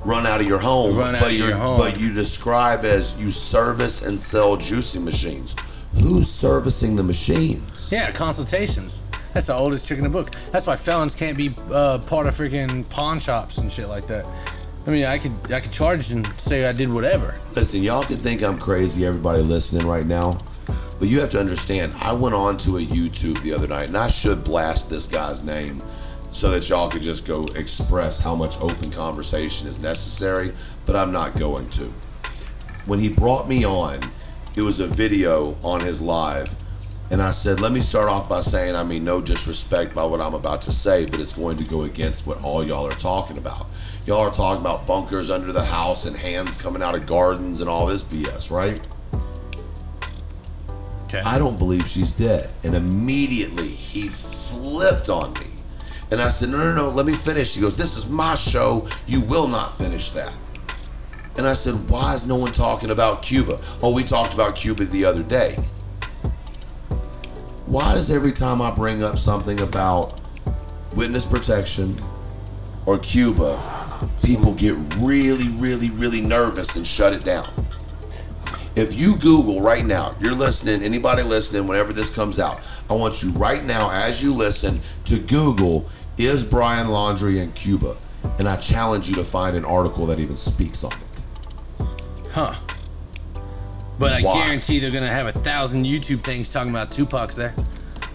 [0.05, 1.79] Run out of your home, Run out but of your home.
[1.79, 5.55] but you describe as you service and sell juicing machines.
[6.03, 7.93] Who's servicing the machines?
[7.93, 9.03] Yeah, consultations.
[9.35, 10.31] That's the oldest trick in the book.
[10.51, 14.29] That's why felons can't be uh, part of freaking pawn shops and shit like that.
[14.87, 17.35] I mean, I could I could charge and say I did whatever.
[17.55, 20.37] Listen, y'all can think I'm crazy, everybody listening right now,
[20.99, 21.93] but you have to understand.
[22.01, 25.45] I went on to a YouTube the other night, and I should blast this guy's
[25.45, 25.81] name
[26.33, 30.51] so that y'all could just go express how much open conversation is necessary,
[30.87, 31.85] but I'm not going to.
[32.87, 34.01] When he brought me on,
[34.57, 36.53] it was a video on his live,
[37.13, 40.23] and I said, let me start off by saying, I mean, no disrespect by what
[40.23, 43.37] I'm about to say, but it's going to go against what all y'all are talking
[43.37, 43.67] about.
[44.07, 47.69] Y'all are talking about bunkers under the house and hands coming out of gardens and
[47.69, 48.81] all this BS, right?
[51.05, 51.21] Okay.
[51.21, 52.49] I don't believe she's dead.
[52.65, 55.47] And immediately he flipped on me.
[56.13, 57.55] And I said, no, no, no, let me finish.
[57.55, 58.89] He goes, this is my show.
[59.07, 60.33] You will not finish that.
[61.37, 63.61] And I said, why is no one talking about Cuba?
[63.83, 65.59] Oh, we talked about Cuba the other day.
[67.73, 70.21] Why does every time I bring up something about
[70.95, 71.97] witness protection
[72.85, 73.59] or Cuba,
[74.23, 77.47] people get really, really, really nervous and shut it down?
[78.77, 83.23] If you Google right now, you're listening, anybody listening, whenever this comes out, I want
[83.23, 87.97] you right now, as you listen, to Google, is Brian Laundrie in Cuba?
[88.39, 91.23] And I challenge you to find an article that even speaks on it.
[92.33, 92.55] Huh.
[93.99, 94.45] But I Why?
[94.45, 97.51] guarantee they're gonna have a thousand YouTube things talking about Tupac's there.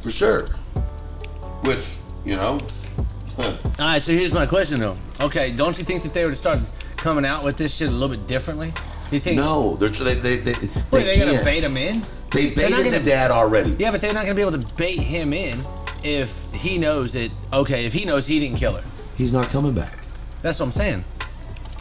[0.01, 0.47] For sure.
[1.63, 2.59] Which, you know,
[3.39, 4.95] All right, so here's my question though.
[5.21, 6.65] Okay, don't you think that they would have started
[6.97, 8.73] coming out with this shit a little bit differently?
[9.11, 9.37] You think?
[9.37, 12.01] no, they're, they, they, they, they, Wait, they gonna bait him in?
[12.33, 13.71] They baited the gonna- dad already.
[13.79, 15.59] Yeah, but they're not gonna be able to bait him in
[16.03, 17.31] if he knows it.
[17.53, 18.83] Okay, if he knows he didn't kill her.
[19.17, 19.93] He's not coming back.
[20.41, 21.03] That's what I'm saying.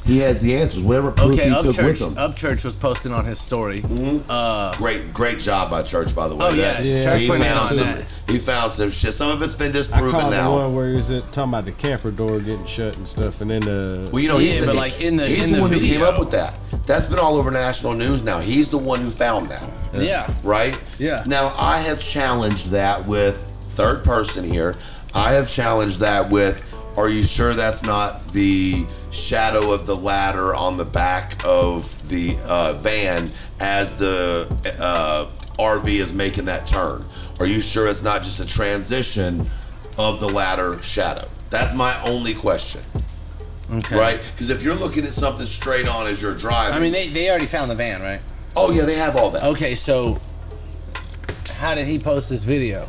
[0.06, 0.84] He has the answers.
[0.84, 2.06] Whatever proof Okay, he took with Upchurch.
[2.06, 2.14] him.
[2.14, 3.80] Upchurch was posting on his story.
[3.80, 4.30] Mm-hmm.
[4.30, 6.46] Uh, great, great job by Church, by the way.
[6.46, 7.02] Oh, yeah, Yeah.
[7.02, 7.86] Church he put found on some.
[7.86, 8.12] that.
[8.28, 9.14] He found some shit.
[9.14, 10.52] Some of it's been disproven I disproven caught the now.
[10.52, 13.62] one where he was talking about the camper door getting shut and stuff, and then
[13.62, 15.62] the Well, you know, Yeah, he's the, but, like, in the- he's in the, the
[15.62, 16.56] one who came up with that.
[16.86, 18.38] That's been all over national news now.
[18.38, 20.32] He's the one who found that, Yeah.
[20.44, 20.76] right?
[21.00, 21.24] Yeah.
[21.26, 23.38] Now I have challenged that with
[23.74, 24.76] third person here.
[25.14, 26.62] I have challenged that with.
[26.96, 32.38] Are you sure that's not the shadow of the ladder on the back of the
[32.46, 33.28] uh, van
[33.61, 34.46] as the
[34.80, 35.26] uh,
[35.59, 37.02] RV is making that turn?
[37.38, 39.42] Are you sure it's not just a transition
[39.98, 41.28] of the ladder shadow?
[41.50, 42.80] That's my only question
[43.70, 43.98] Okay.
[43.98, 44.20] right?
[44.32, 47.28] Because if you're looking at something straight on as you're driving, I mean, they, they
[47.28, 48.20] already found the van, right?
[48.59, 49.42] oh yeah, they have all that.
[49.42, 50.18] Okay, so
[51.56, 52.88] how did he post this video?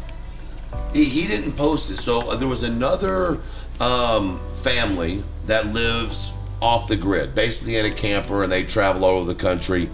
[0.94, 1.98] He, he didn't post it.
[1.98, 3.40] So uh, there was another
[3.80, 9.18] um, family that lives off the grid, basically in a camper, and they travel all
[9.18, 9.90] over the country.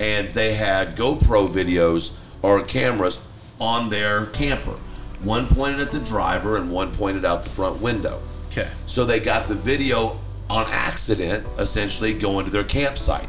[0.00, 3.26] And they had GoPro videos or cameras
[3.60, 4.76] on their camper.
[5.22, 8.20] One pointed at the driver and one pointed out the front window.
[8.48, 8.68] Okay.
[8.86, 10.18] So they got the video
[10.48, 13.28] on accident, essentially going to their campsite.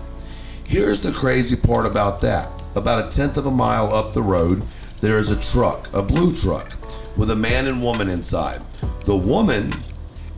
[0.66, 2.50] Here's the crazy part about that.
[2.76, 4.62] About a tenth of a mile up the road,
[5.02, 6.72] there is a truck, a blue truck,
[7.16, 8.62] with a man and woman inside.
[9.06, 9.72] The woman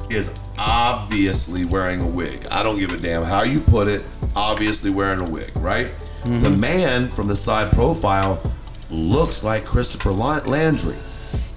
[0.09, 2.45] is obviously wearing a wig.
[2.49, 4.03] I don't give a damn how you put it,
[4.35, 5.87] obviously wearing a wig, right?
[6.21, 6.39] Mm-hmm.
[6.41, 8.41] The man from the side profile
[8.89, 10.97] looks like Christopher Laundrie.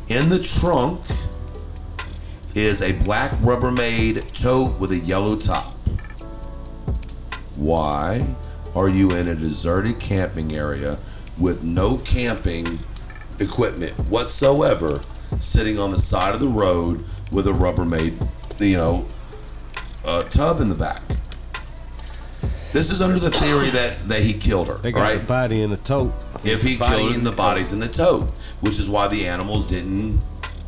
[0.09, 1.01] In the trunk
[2.55, 5.65] is a black Rubbermaid tote with a yellow top.
[7.57, 8.27] Why
[8.75, 10.99] are you in a deserted camping area
[11.39, 12.67] with no camping
[13.41, 15.01] equipment whatsoever
[15.41, 18.29] sitting on the side of the road with a Rubbermaid,
[18.61, 19.07] you know,
[20.05, 21.03] uh, tub in the back?
[22.73, 25.19] This is under the theory that, that he killed her, They got right?
[25.21, 26.13] the body in a tote.
[26.43, 29.09] if he Body killed in him, the the body's in the tote, which is why
[29.09, 30.25] the animals didn't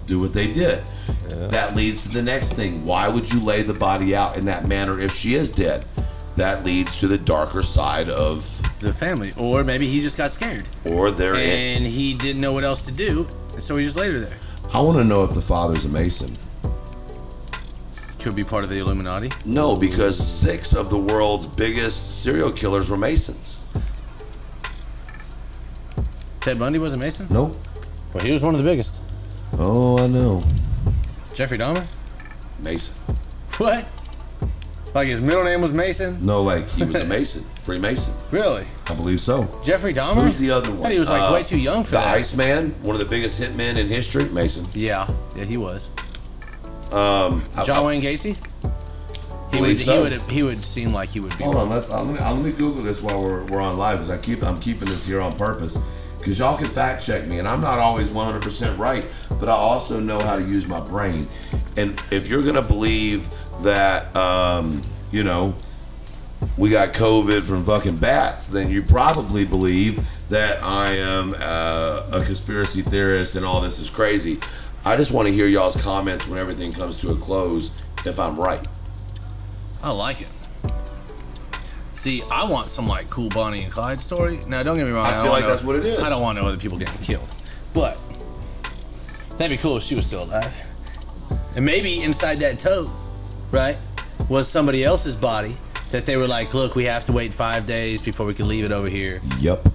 [0.06, 0.82] do what they did.
[1.28, 2.84] That leads to the next thing.
[2.84, 5.84] Why would you lay the body out in that manner if she is dead?
[6.36, 8.42] That leads to the darker side of,
[8.80, 11.76] The family, or maybe he just got scared or they're in.
[11.78, 14.36] and he didn't know what else to do, and so he just laid her there.
[14.74, 16.36] I want to know if the father's a Mason.
[18.24, 19.30] Could be part of the Illuminati.
[19.44, 23.66] No, because six of the world's biggest serial killers were Masons.
[26.40, 27.26] Ted Bundy was a Mason.
[27.30, 27.54] Nope.
[28.14, 29.02] Well, he was one of the biggest.
[29.58, 30.42] Oh, I know.
[31.34, 31.84] Jeffrey Dahmer.
[32.62, 32.94] Mason.
[33.58, 33.84] What?
[34.94, 36.24] Like his middle name was Mason?
[36.24, 38.14] No, like he was a Mason, Freemason.
[38.30, 38.64] Really?
[38.86, 39.46] I believe so.
[39.62, 40.24] Jeffrey Dahmer?
[40.24, 40.78] Who's the other one?
[40.78, 42.00] thought he was like Uh, way too young for that.
[42.00, 42.16] The that.
[42.16, 44.64] Iceman, one of the biggest hitmen in history, Mason.
[44.72, 45.90] Yeah, yeah, he was.
[46.94, 48.36] Um, John I- Wayne Gacy.
[49.52, 49.94] He would, so.
[49.94, 51.44] he would, he would seem like he would be.
[51.44, 54.10] Hold on, let, let, me, let me Google this while we're, we're on live because
[54.10, 55.78] I keep I'm keeping this here on purpose
[56.18, 59.06] because y'all can fact check me and I'm not always 100% right,
[59.38, 61.28] but I also know how to use my brain.
[61.76, 63.28] And if you're gonna believe
[63.62, 65.54] that, um, you know,
[66.56, 72.24] we got COVID from fucking bats, then you probably believe that I am uh, a
[72.24, 74.38] conspiracy theorist and all this is crazy.
[74.86, 78.36] I just want to hear y'all's comments when everything comes to a close if I'm
[78.36, 78.64] right.
[79.82, 80.28] I like it.
[81.94, 84.40] See, I want some like cool Bonnie and Clyde story.
[84.46, 85.06] Now, don't get me wrong.
[85.06, 86.00] I don't feel like know- that's what it is.
[86.00, 87.34] I don't want no other people getting killed,
[87.72, 87.96] but
[89.38, 90.68] that'd be cool if she was still alive.
[91.56, 92.90] And maybe inside that tote,
[93.52, 93.78] right,
[94.28, 95.54] was somebody else's body
[95.92, 98.64] that they were like, "Look, we have to wait five days before we can leave
[98.64, 99.66] it over here." Yep.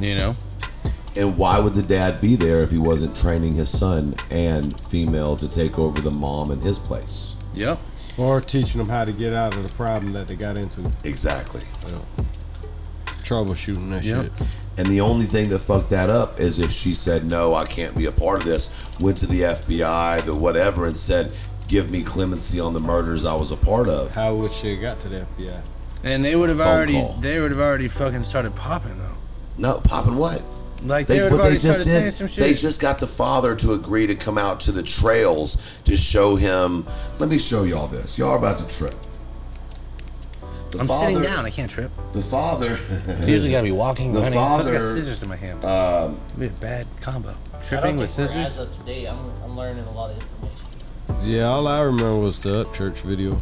[0.00, 0.36] You know?
[1.16, 5.36] And why would the dad be there if he wasn't training his son and female
[5.36, 7.34] to take over the mom in his place?
[7.54, 7.78] Yep.
[8.16, 10.90] Or teaching them how to get out of the problem that they got into.
[11.04, 11.62] Exactly.
[13.06, 14.22] Troubleshooting that Yep.
[14.22, 14.32] shit.
[14.76, 17.96] And the only thing that fucked that up is if she said, no, I can't
[17.96, 21.32] be a part of this, went to the FBI, the whatever, and said,
[21.66, 24.14] give me clemency on the murders I was a part of.
[24.14, 25.60] How would she have got to the FBI?
[26.04, 27.14] And they would have Phone already, call.
[27.20, 29.04] they would have already fucking started popping though.
[29.58, 30.42] No, popping what?
[30.84, 33.56] Like they, They, would they just started saying did, some they just got the father
[33.56, 36.86] to agree to come out to the trails to show him.
[37.18, 38.16] Let me show y'all this.
[38.16, 38.94] Y'all are about to trip.
[40.70, 41.46] The I'm father, sitting down.
[41.46, 41.90] I can't trip.
[42.12, 42.78] The father.
[43.26, 44.34] Usually gotta be walking, The running.
[44.38, 45.64] Plus I got scissors in my hand.
[45.64, 47.34] um, It'd be a bad combo.
[47.62, 48.58] Tripping with think we're as scissors.
[48.58, 49.06] of today.
[49.06, 51.28] I'm, I'm learning a lot of information.
[51.28, 53.36] Yeah, all I remember was the Upchurch video.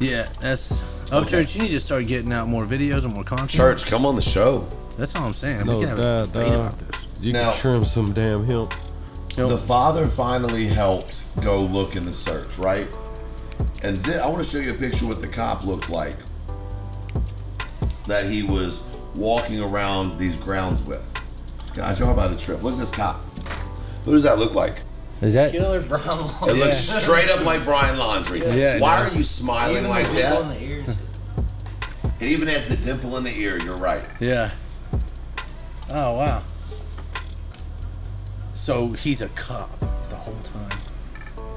[0.00, 1.54] Yeah, that's up church.
[1.54, 3.50] You need to start getting out more videos and more content.
[3.52, 4.66] Church, come on the show.
[4.96, 5.66] That's all I'm saying.
[5.66, 7.18] No we can't doubt, debate about this.
[7.20, 8.72] You Now- can trim some damn hemp.
[9.36, 9.50] Nope.
[9.50, 12.86] The father finally helped go look in the search, right?
[13.82, 16.14] And then I want to show you a picture of what the cop looked like
[18.06, 18.84] that he was
[19.16, 21.02] walking around these grounds with.
[21.74, 22.62] Guys, y'all about to trip.
[22.62, 23.16] Look at this cop.
[24.04, 24.76] Who does that look like?
[25.20, 25.50] Is that?
[25.50, 26.46] Killer Brown Law.
[26.46, 28.40] It looks straight up like Brian Laundrie.
[28.40, 29.14] Yeah, it Why does.
[29.14, 30.96] are you smiling like the wiggle in that?
[32.20, 33.58] It even has the dimple in the ear.
[33.62, 34.06] You're right.
[34.20, 34.50] Yeah.
[35.90, 36.42] Oh wow.
[38.52, 40.78] So he's a cop the whole time.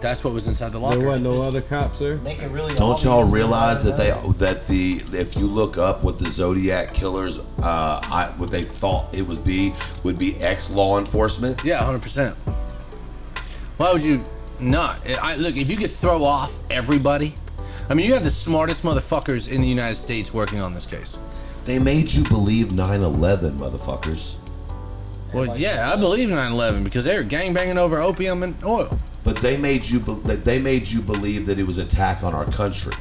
[0.01, 0.97] That's what was inside the locker.
[0.97, 2.17] There wasn't no other cops there.
[2.17, 6.03] Make it really Don't y'all obvious realize that they that the if you look up
[6.03, 9.73] what the Zodiac killers uh I, what they thought it would be
[10.03, 11.63] would be ex law enforcement.
[11.63, 12.35] Yeah, hundred percent.
[13.77, 14.23] Why would you
[14.59, 14.99] not?
[15.21, 17.33] I, look, if you could throw off everybody,
[17.89, 21.17] I mean, you have the smartest motherfuckers in the United States working on this case.
[21.67, 24.37] They made you believe 9/11, motherfuckers.
[25.33, 28.97] Well, yeah, I believe 9/11 because they were gangbanging over opium and oil.
[29.25, 32.23] But they made you be- that they made you believe that it was an attack
[32.23, 32.93] on our country.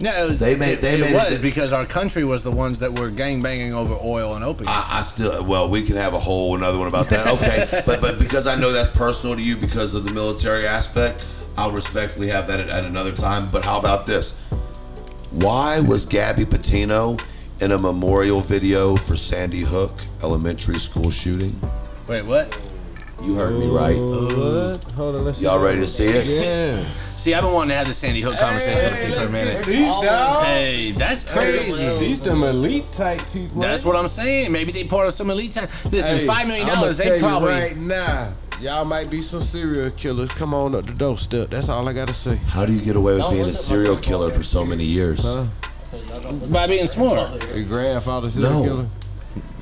[0.00, 2.24] No, it was, They made- it, they it made it was th- because our country
[2.24, 4.68] was the ones that were gangbanging over oil and opium.
[4.68, 7.26] I, I still well, we can have a whole another one about that.
[7.26, 11.22] Okay, but but because I know that's personal to you because of the military aspect,
[11.58, 13.50] I'll respectfully have that at, at another time.
[13.52, 14.40] But how about this?
[15.32, 17.18] Why was Gabby Petito
[17.60, 19.92] in a memorial video for Sandy Hook
[20.22, 21.54] Elementary School shooting?
[22.08, 22.72] Wait, what?
[23.22, 23.96] You heard me right.
[23.96, 24.84] What?
[24.92, 26.26] Hold on, let's Y'all ready to see it?
[26.26, 26.84] Yeah.
[27.16, 29.64] See, I've been wanting to have the Sandy Hook conversation with you for a minute.
[29.64, 30.44] These dogs.
[30.46, 31.98] Hey, that's crazy.
[31.98, 33.62] These them elite type people.
[33.62, 34.52] That's what I'm saying.
[34.52, 35.68] Maybe they part of some elite time.
[35.90, 37.48] Listen, Hey, five million I'ma dollars, tell they you probably.
[37.48, 38.28] right now.
[38.60, 40.30] Y'all might be some serial killers.
[40.30, 41.48] Come on up the doorstep.
[41.50, 42.36] That's all I gotta say.
[42.48, 44.64] How do you get away with being a look at my serial killer for so
[44.64, 45.24] many years?
[46.08, 46.20] Huh?
[46.22, 47.30] So By being smart.
[47.54, 48.64] Your grandfather serial No.
[48.64, 48.86] killer?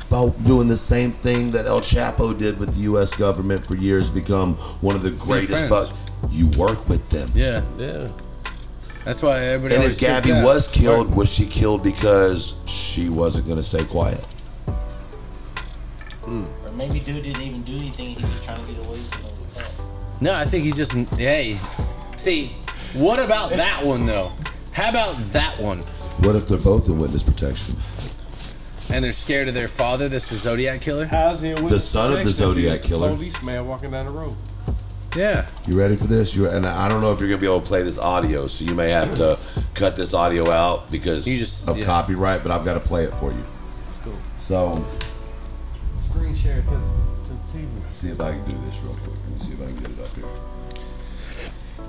[0.08, 3.14] About doing the same thing that El Chapo did with the U.S.
[3.14, 5.66] government for years, become one of the greatest.
[5.66, 5.88] friends.
[5.90, 5.96] Fuck,
[6.30, 7.28] you work with them.
[7.34, 8.06] Yeah, Yeah.
[9.04, 9.74] that's why everybody.
[9.74, 10.44] And always if Gabby tripped out.
[10.44, 14.24] was killed, was she killed because she wasn't going to stay quiet?
[16.24, 16.44] Hmm.
[16.66, 18.14] Or maybe dude didn't even do anything.
[18.14, 19.86] He was trying to get away with something.
[20.20, 20.92] No, I think he just.
[21.18, 21.58] Hey,
[22.16, 22.46] see,
[22.94, 24.30] what about that one though?
[24.72, 25.82] How about that one?
[26.24, 27.76] What if they're both in witness protection?
[28.90, 30.08] And they're scared of their father.
[30.08, 31.04] That's the Zodiac killer.
[31.06, 33.10] How's he with The son of the Zodiac killer.
[33.10, 34.34] Policeman walking down the road.
[35.16, 35.46] Yeah.
[35.68, 36.34] You ready for this?
[36.34, 38.46] You and I don't know if you're going to be able to play this audio,
[38.46, 39.38] so you may have to
[39.74, 41.84] cut this audio out because You just- of yeah.
[41.84, 42.42] copyright.
[42.42, 43.44] But I've got to play it for you.
[44.04, 44.14] Cool.
[44.38, 44.84] So
[46.08, 47.66] Screen share to, to the TV.
[47.92, 49.14] see if I can do this real quick.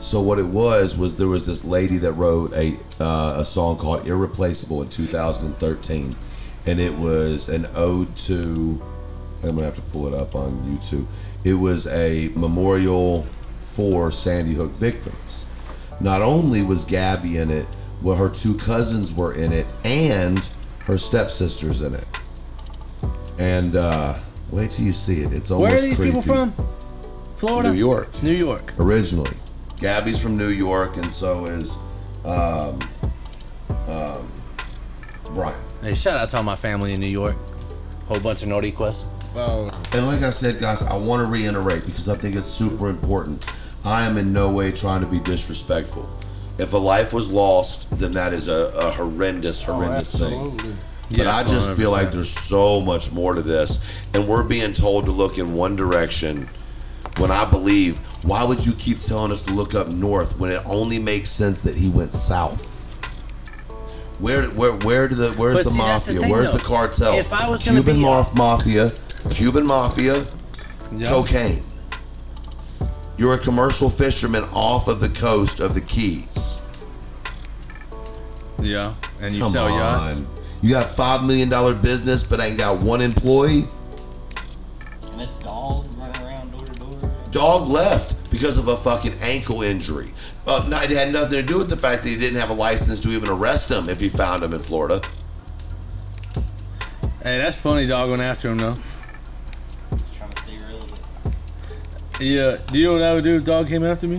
[0.05, 3.75] So what it was was there was this lady that wrote a uh, a song
[3.75, 6.13] called "Irreplaceable" in 2013,
[6.67, 8.79] and it was an ode to.
[9.41, 11.07] I'm gonna have to pull it up on YouTube.
[11.43, 13.23] It was a memorial
[13.57, 15.47] for Sandy Hook victims.
[15.99, 17.65] Not only was Gabby in it,
[18.03, 20.37] well, her two cousins were in it, and
[20.85, 22.05] her stepsisters in it.
[23.39, 24.13] And uh,
[24.51, 25.33] wait till you see it.
[25.33, 26.11] It's almost Where are these creepy.
[26.11, 26.51] people from?
[27.37, 27.71] Florida.
[27.71, 28.71] New York New York.
[28.79, 29.31] originally.
[29.77, 31.77] Gabby's from New York, and so is
[32.25, 32.79] um,
[33.87, 34.27] um,
[35.33, 35.59] Brian.
[35.81, 37.35] Hey, shout out to all my family in New York.
[38.07, 39.05] Whole bunch of Nordiquas.
[39.35, 42.89] Well, And like I said, guys, I want to reiterate because I think it's super
[42.89, 43.45] important.
[43.83, 46.09] I am in no way trying to be disrespectful.
[46.57, 50.39] If a life was lost, then that is a, a horrendous, horrendous thing.
[50.39, 50.73] Oh, absolutely.
[51.17, 51.93] But I just feel 100%.
[51.93, 55.75] like there's so much more to this, and we're being told to look in one
[55.75, 56.49] direction.
[57.17, 60.61] When I believe, why would you keep telling us to look up north when it
[60.65, 62.71] only makes sense that he went south?
[64.19, 66.21] Where, where, where do the, where's But the see, that's the mafia?
[66.23, 66.57] thing, where's though.
[66.57, 67.13] the cartel?
[67.17, 68.91] If I was gonna Cuban be- maf- mafia,
[69.31, 70.23] Cuban mafia,
[70.95, 71.09] Yep.
[71.09, 71.61] cocaine.
[73.17, 76.61] You're a commercial fisherman off of the coast of the Keys.
[78.61, 78.93] Yeah.
[79.21, 79.77] And you Come sell on.
[79.77, 80.21] yachts.
[80.61, 83.65] You got five million dollar business, but ain't got one employee.
[85.11, 87.11] And it's dog running around door to door.
[87.31, 90.09] Dog left because of a fucking ankle injury.
[90.45, 92.53] Uh, no, it had nothing to do with the fact that he didn't have a
[92.53, 95.01] license to even arrest him if he found him in Florida.
[97.23, 98.73] Hey, that's funny, dog going after him though.
[100.13, 100.99] Trying to stay relevant.
[102.19, 102.57] Yeah.
[102.67, 104.17] Do you know what I would do if dog came after me?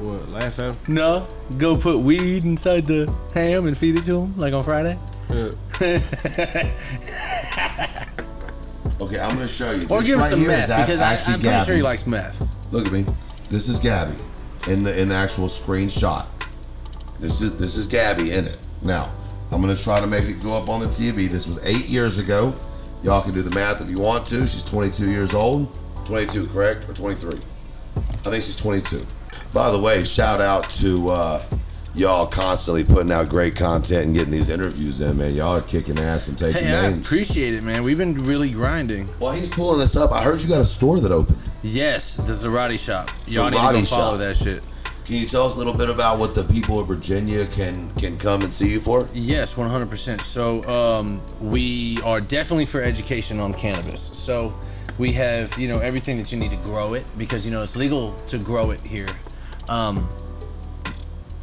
[0.00, 0.94] What, laugh at him?
[0.94, 1.28] No.
[1.58, 4.98] Go put weed inside the ham and feed it to him like on Friday.
[5.30, 5.52] Yeah.
[9.00, 9.86] Okay, I'm gonna show you.
[9.88, 11.82] Or This give him some here meth is because I, actually I'm pretty sure he
[11.82, 12.72] likes meth.
[12.72, 13.04] Look at me.
[13.50, 14.14] This is Gabby
[14.68, 16.26] in the in the actual screenshot.
[17.20, 18.58] This is this is Gabby in it.
[18.82, 19.12] Now,
[19.52, 21.28] I'm gonna try to make it go up on the TV.
[21.28, 22.54] This was eight years ago.
[23.02, 24.40] Y'all can do the math if you want to.
[24.46, 25.78] She's 22 years old.
[26.06, 26.88] 22, correct?
[26.88, 27.34] Or 23?
[27.34, 29.00] I think she's 22.
[29.52, 31.42] By the way, shout out to uh,
[31.96, 35.34] y'all constantly putting out great content and getting these interviews in, man.
[35.34, 36.66] Y'all are kicking ass and taking names.
[36.66, 37.82] Hey, I appreciate it, man.
[37.82, 39.08] We've been really grinding.
[39.18, 41.38] While he's pulling this up, I heard you got a store that opened.
[41.62, 43.10] Yes, the Zerati shop.
[43.26, 44.18] Y'all need to go follow shop.
[44.18, 44.66] that shit.
[45.06, 48.18] Can you tell us a little bit about what the people of Virginia can can
[48.18, 49.06] come and see you for?
[49.14, 50.20] Yes, 100%.
[50.20, 54.00] So, um, we are definitely for education on cannabis.
[54.00, 54.52] So,
[54.98, 57.76] we have, you know, everything that you need to grow it because, you know, it's
[57.76, 59.06] legal to grow it here.
[59.68, 60.08] Um,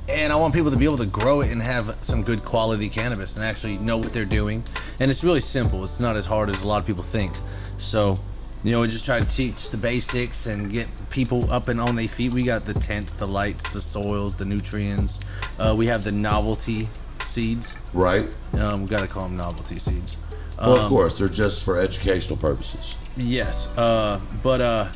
[0.10, 2.89] and I want people to be able to grow it and have some good quality
[2.89, 4.64] cannabis and actually know what they're doing.
[4.99, 7.34] And it's really simple, it's not as hard as a lot of people think.
[7.78, 8.20] So,
[8.64, 11.95] you know, we just try to teach the basics and get people up and on
[11.95, 12.34] their feet.
[12.34, 15.20] We got the tents, the lights, the soils, the nutrients.
[15.60, 16.88] Uh, we have the novelty
[17.22, 17.76] seeds.
[17.93, 18.34] Right.
[18.60, 20.18] Um, we gotta call them novelty seeds.
[20.58, 22.97] Well, Um, of course, they're just for educational purposes.
[23.18, 23.68] Yes.
[23.78, 24.88] Uh, but uh,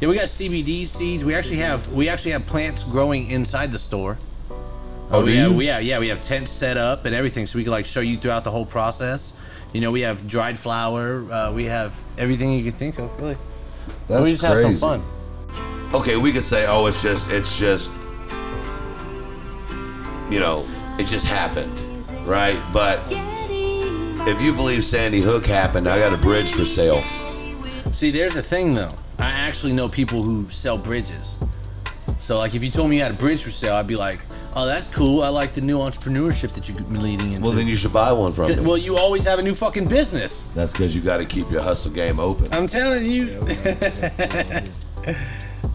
[0.00, 1.24] yeah, we got CBD seeds.
[1.24, 4.18] We actually have we actually have plants growing inside the store.
[5.12, 7.58] Oh, we do have, we have yeah we have tents set up and everything, so
[7.58, 9.34] we can like show you throughout the whole process.
[9.72, 11.30] You know, we have dried flower.
[11.30, 13.20] Uh, we have everything you can think of.
[13.20, 13.36] Really,
[14.08, 14.66] That's we just crazy.
[14.66, 15.94] have some fun.
[15.94, 17.90] Okay, we could say, oh, it's just, it's just,
[20.30, 20.62] you know,
[20.98, 21.72] It just happened,
[22.26, 22.56] right?
[22.72, 23.00] But
[24.28, 27.00] if you believe Sandy Hook happened, I got a bridge for sale.
[27.92, 28.90] See, there's a thing though.
[29.20, 31.36] I actually know people who sell bridges.
[32.18, 34.18] So like, if you told me you had a bridge for sale, I'd be like,
[34.56, 35.22] "Oh, that's cool.
[35.22, 38.32] I like the new entrepreneurship that you're leading into." Well, then you should buy one
[38.32, 38.60] from me.
[38.60, 40.42] well, you always have a new fucking business.
[40.54, 42.48] That's because you got to keep your hustle game open.
[42.52, 43.42] I'm telling you.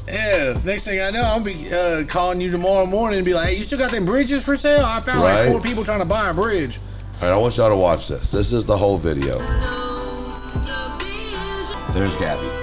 [0.07, 0.59] yeah.
[0.65, 3.57] Next thing I know, I'll be uh, calling you tomorrow morning and be like, "Hey,
[3.57, 4.85] you still got them bridges for sale?
[4.85, 6.79] I found like four people trying to buy a bridge."
[7.21, 8.31] All right, I want y'all to watch this.
[8.31, 9.37] This is the whole video.
[11.93, 12.54] There's Gabby.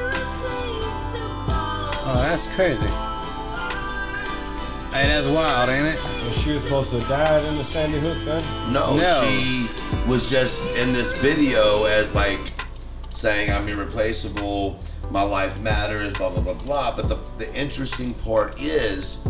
[2.14, 2.86] Oh, that's crazy.
[4.94, 6.04] Hey, that's wild, ain't it?
[6.04, 8.72] And she was supposed to die in the Sandy Hook thing.
[8.72, 9.22] No, No.
[9.24, 9.66] she
[10.08, 12.38] was just in this video as like
[13.08, 14.78] saying I'm irreplaceable,
[15.10, 16.94] my life matters, blah blah blah blah.
[16.96, 19.24] But the, the interesting part is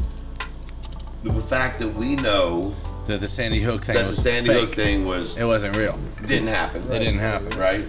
[1.22, 2.74] the fact that we know
[3.06, 4.60] The, the Sandy Hook thing that the Sandy fake.
[4.60, 5.96] Hook thing was It wasn't real.
[6.20, 6.82] It didn't happen.
[6.90, 7.56] It didn't happen.
[7.56, 7.84] right?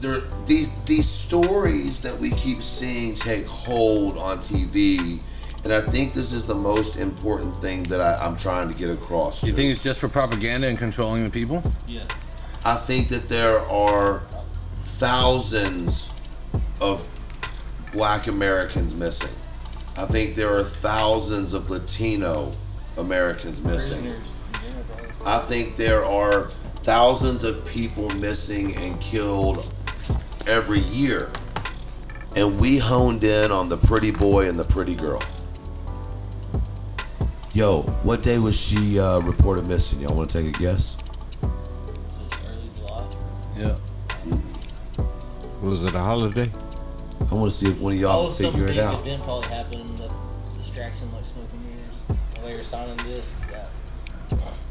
[0.00, 5.20] There, these these stories that we keep seeing take hold on TV,
[5.64, 8.90] and I think this is the most important thing that I, I'm trying to get
[8.90, 9.42] across.
[9.42, 9.56] You to.
[9.56, 11.62] think it's just for propaganda and controlling the people?
[11.88, 12.04] Yeah.
[12.64, 14.22] I think that there are
[14.82, 16.14] thousands
[16.80, 17.06] of
[17.92, 19.34] black Americans missing.
[19.96, 22.52] I think there are thousands of Latino
[22.96, 24.02] Americans missing.
[24.02, 24.44] Prisoners.
[24.52, 25.32] Yeah, bro.
[25.32, 26.42] I think there are
[26.82, 29.72] thousands of people missing and killed
[30.48, 31.30] every year.
[32.36, 35.22] And we honed in on the pretty boy and the pretty girl.
[37.54, 40.00] Yo, what day was she uh, reported missing?
[40.00, 40.96] Y'all want to take a guess?
[41.40, 41.50] So
[42.26, 43.04] it's early July.
[43.56, 43.76] Yeah.
[45.62, 46.48] Was it a holiday?
[47.30, 49.00] I want to see if one of y'all Oh, can figure it out.
[49.00, 49.88] event probably happened.
[49.98, 50.14] The
[50.54, 52.36] distraction like smoking mirrors.
[52.36, 53.38] While they were signing this.
[53.46, 53.70] That.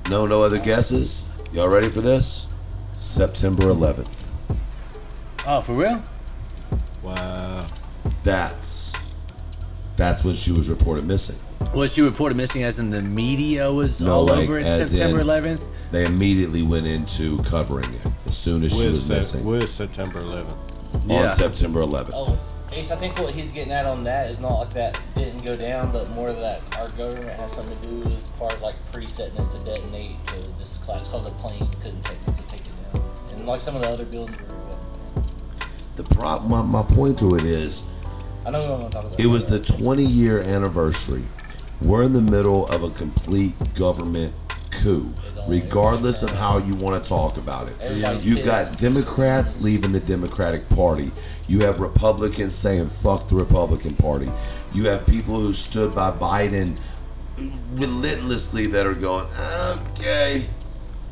[0.10, 1.28] No, no other guesses?
[1.52, 2.54] Y'all ready for this?
[2.98, 4.24] September 11th.
[5.50, 6.04] Oh, for real?
[7.04, 7.66] Wow.
[8.24, 9.24] That's
[9.96, 11.38] that's when she was reported missing.
[11.74, 14.90] Was she reported missing as in the media was No, all like, over it as
[14.92, 15.66] September in- 11th?
[15.92, 20.20] They immediately went into covering it as soon as she was Sep- missing with September
[20.20, 20.56] 11th.
[21.08, 21.22] Yeah.
[21.22, 22.12] on September 11th.
[22.14, 22.38] Oh,
[22.74, 25.56] Ace, I think what he's getting at on that is not like that didn't go
[25.56, 29.38] down, but more that our government has something to do as far as like pre-setting
[29.38, 33.02] it to detonate to just collapse because a plane couldn't technically take it down.
[33.38, 34.57] And like some of the other buildings were.
[35.98, 37.88] The problem, my, my point to it is,
[38.46, 41.24] I know we don't want to talk about it was the 20 year anniversary.
[41.82, 44.34] We're in the middle of a complete government
[44.72, 45.12] coup,
[45.48, 48.24] regardless of how you want to talk about it.
[48.24, 48.78] You've got.
[48.78, 51.12] Democrats leaving the Democratic Party.
[51.48, 54.30] You have Republicans saying fuck the Republican Party.
[54.74, 56.80] You have people who stood by Biden
[57.74, 59.26] relentlessly that are going,
[59.92, 60.44] okay.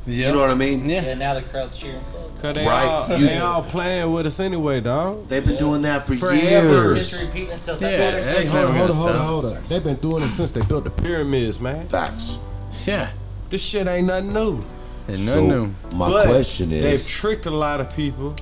[0.05, 0.27] Yeah.
[0.27, 0.87] You know what I mean?
[0.87, 1.03] Yeah.
[1.03, 2.01] Yeah, now the crowd's cheering.
[2.45, 2.85] Cause they Right.
[2.87, 5.27] all You- they all playing with us anyway, dog.
[5.27, 6.37] They've been doing that for Forever.
[6.37, 6.97] years.
[6.97, 7.79] History repeating itself.
[7.79, 9.27] That's Yeah, why they're so hey, Hold on, never hold on, gonna hold on, stop.
[9.27, 9.69] hold on.
[9.69, 11.85] They've been doing it since they built the pyramids, man.
[11.87, 12.37] Facts.
[12.85, 13.07] Yeah.
[13.49, 14.63] This shit ain't nothing new.
[15.07, 15.69] And So nothing new.
[15.95, 18.35] my But question is, they've tricked a lot of people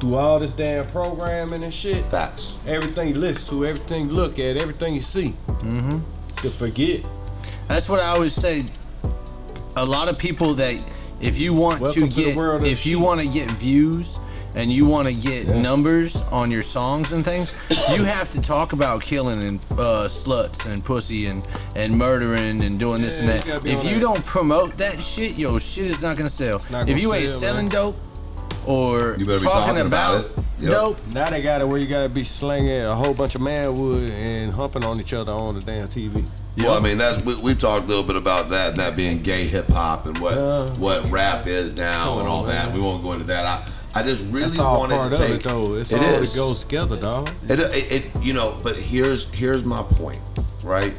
[0.00, 2.04] through all this damn programming and shit.
[2.06, 2.54] facts.
[2.66, 5.34] Everything you listen to, everything you look at, everything you see.
[5.62, 5.98] Mm-hmm.
[6.42, 7.00] To forget.
[7.68, 8.64] That's what I always say.
[9.76, 10.74] A lot of people that
[11.20, 14.18] if you want Welcome to to get world if you want to get views
[14.54, 15.60] and you want to get Yeah.
[15.60, 17.54] numbers on your songs and things,
[17.94, 21.46] you have to talk about killing and uh, sluts and pussy and
[21.76, 23.46] and murdering and doing this and that.
[23.46, 24.00] you If you that.
[24.00, 26.58] don't promote that shit, yo, shit is not gonna sell.
[26.70, 27.74] Not if gonna you ain't selling man.
[27.74, 27.96] dope
[28.66, 30.44] or You better be talking, talking about about, it.
[30.62, 30.70] Yep.
[30.72, 34.10] dope, Now they got it where you gotta be slinging a whole bunch of manwood
[34.10, 36.24] and humping on each other on the damn TV.
[36.58, 39.22] Well, I mean, that's we, we've talked a little bit about that, and that being
[39.22, 40.66] gay hip hop and what Yeah.
[40.78, 42.72] what rap is now Come and all on, that.
[42.72, 43.44] We won't go into that.
[43.46, 45.74] I I just really That's all wanted part to of take it though.
[45.74, 46.32] It's It all is.
[46.32, 47.28] that goes together, dog.
[47.48, 50.20] It, it, it you know, but here's here's my point,
[50.64, 50.92] right?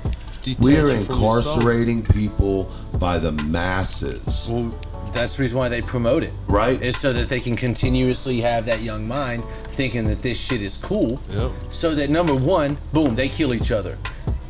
[0.60, 4.72] We are it from your incarcerating people by the masses, well,
[5.14, 6.32] that's the reason why they promote it.
[6.48, 6.82] right?
[6.82, 10.78] is so that they can continuously have that young mind thinking that this shit is
[10.78, 11.20] cool.
[11.32, 11.52] Yep.
[11.70, 13.98] So that number one, boom, they kill each other.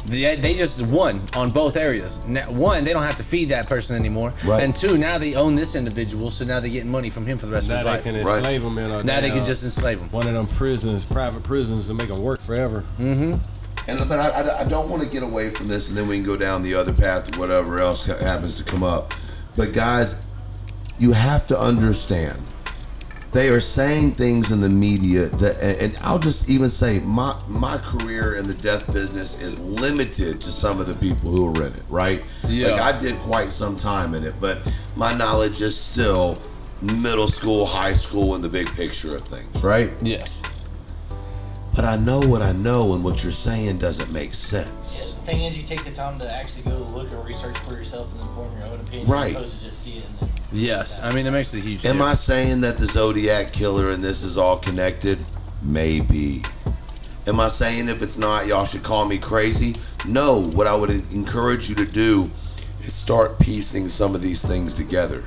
[0.10, 2.26] They, they just won on both areas.
[2.28, 4.64] Now, one, they don't have to feed that person anymore, Right.
[4.64, 7.46] and two, now they own this individual, so now they're getting money from him for
[7.46, 8.26] the rest Now of they his can life.
[8.26, 8.36] Right.
[8.38, 10.10] enslave them in a Now they can just enslave him.
[10.12, 12.84] one of them prisons, private prisons, to make them work forever.
[12.98, 13.36] Mm-hmm.
[13.90, 16.18] And but I, I, I don't want to get away from this, and then we
[16.18, 19.14] can go down the other path or whatever else happens to come up.
[19.56, 20.26] But guys,
[21.00, 22.38] you have to understand
[23.32, 27.40] they are saying things in the media that, and, and I'll just even say my
[27.48, 31.66] my career in the death business is limited to some of the people who are
[31.66, 32.24] in it, right?
[32.48, 32.70] Yeah.
[32.72, 34.58] Like I did quite some time in it, but
[34.96, 36.42] my knowledge is still
[36.82, 39.92] middle school, high school, in the big picture of things, right?
[40.02, 40.42] Yes.
[41.76, 45.14] But I know what I know, and what you're saying doesn't make sense.
[45.14, 48.12] The thing is, you take the time to actually go look and research for yourself
[48.14, 49.34] and then form your own opinion, Right.
[49.36, 50.30] opposed to just see it and then.
[50.52, 51.00] Yes.
[51.02, 54.24] I mean, it makes a huge Am I saying that the Zodiac killer and this
[54.24, 55.20] is all connected?
[55.62, 56.44] Maybe.
[57.28, 59.76] Am I saying if it's not, y'all should call me crazy?
[60.08, 60.42] No.
[60.42, 62.30] What I would encourage you to do
[62.82, 65.24] is start piecing some of these things together.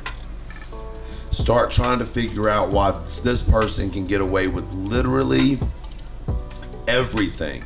[1.30, 2.90] Start trying to figure out why
[3.22, 5.58] this person can get away with literally
[6.88, 7.62] everything,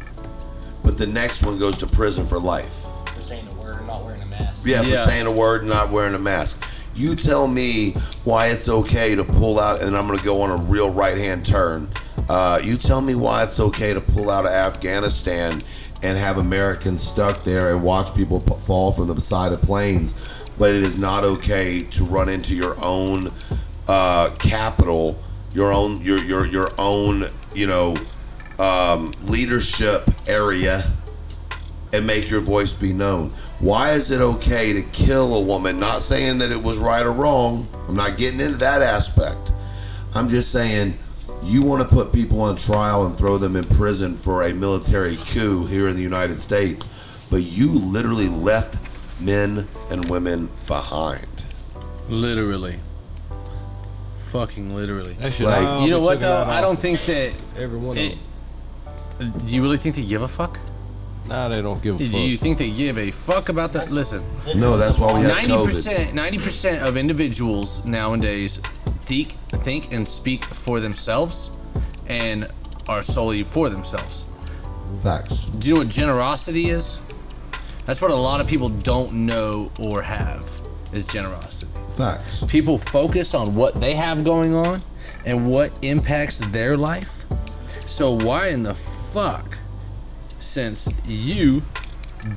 [0.85, 2.83] but the next one goes to prison for life.
[3.07, 4.67] For saying a word or not wearing a mask.
[4.67, 5.03] Yeah, Yeah.
[5.05, 6.63] for saying a word and not wearing a mask.
[6.97, 7.93] You tell me
[8.25, 11.19] why it's okay to pull out, and I'm going to go on a real right
[11.19, 11.89] hand turn.
[12.27, 15.61] Uh, you tell me why it's okay to pull out of Afghanistan
[16.03, 20.27] and have Americans stuck there and watch people p- fall from the side of planes,
[20.59, 23.31] but it is not okay to run into your own
[23.89, 25.19] uh, capital,
[25.53, 27.95] your own your your your own you know
[28.59, 30.83] um, leadership area
[31.93, 33.33] and make your voice be known.
[33.59, 35.79] Why is it okay to kill a woman?
[35.79, 37.67] Not saying that it was right or wrong.
[37.89, 39.53] I'm not getting into that aspect.
[40.15, 40.97] I'm just saying
[41.43, 45.17] you want to put people on trial and throw them in prison for a military
[45.31, 46.89] coup here in the United States,
[47.31, 51.27] but you literally left men and women behind.
[52.09, 52.77] Literally.
[54.17, 55.17] Fucking literally.
[55.41, 56.45] Like- You know what though?
[56.45, 57.33] I don't think that.
[57.59, 59.33] Every one of them.
[59.47, 60.59] do you really think they give a fuck?
[61.29, 62.07] Nah, they don't give a fuck.
[62.07, 62.21] Do fuck.
[62.21, 63.91] you think they give a fuck about that?
[63.91, 64.23] Listen,
[64.59, 65.65] No, that's why we have ninety COVID.
[65.67, 68.59] percent, ninety percent of individuals nowadays
[69.07, 71.57] think, think and speak for themselves,
[72.09, 72.49] and
[72.89, 74.27] are solely for themselves.
[75.03, 75.47] Facts.
[75.47, 77.01] Do you know what generosity is?
[77.85, 80.45] That's what a lot of people don't know or have
[80.93, 81.71] is generosity.
[81.97, 82.45] Facts.
[82.45, 84.79] People focus on what they have going on
[85.25, 87.25] and what impacts their life.
[87.87, 89.57] So why in the fuck,
[90.47, 91.63] since you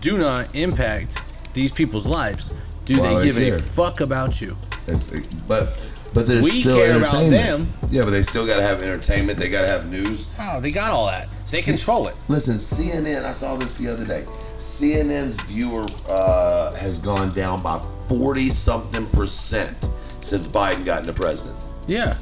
[0.02, 2.54] do not impact these people's lives,
[2.86, 3.56] do Why they they give care?
[3.56, 4.56] a fuck about you?
[4.88, 5.78] It's, but
[6.14, 7.68] but there's We still care about them.
[7.90, 9.38] Yeah, but they still got to have entertainment.
[9.38, 10.34] They got to have news.
[10.40, 11.30] Oh, they got all that.
[11.52, 12.16] They See- control it.
[12.28, 13.26] Listen, CNN.
[13.26, 14.24] I saw this the other day.
[14.58, 19.78] CNN's viewer uh, has gone down by forty something percent
[20.22, 21.58] since Biden got into president.
[21.88, 22.18] Yeah.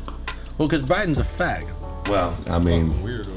[0.57, 1.65] Well, because Biden's a fag.
[2.09, 3.36] Well, I mean, Weirdo.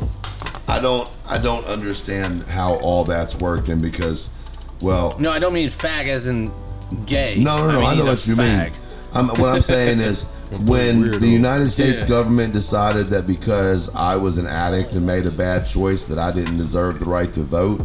[0.71, 4.35] I don't, I don't understand how all that's working because,
[4.81, 6.51] well, No, I don't mean fag as in
[7.07, 7.37] gay.
[7.39, 7.81] no, no, no.
[7.81, 8.71] mean I, know what you fag.
[8.71, 8.81] mean.
[9.15, 10.25] I'm, what I'm saying is,
[10.65, 11.21] when weirdo.
[11.21, 12.09] the United States Yeah.
[12.09, 16.31] government decided that because I was an addict and made a bad choice that I
[16.33, 17.83] didn't deserve the right to vote,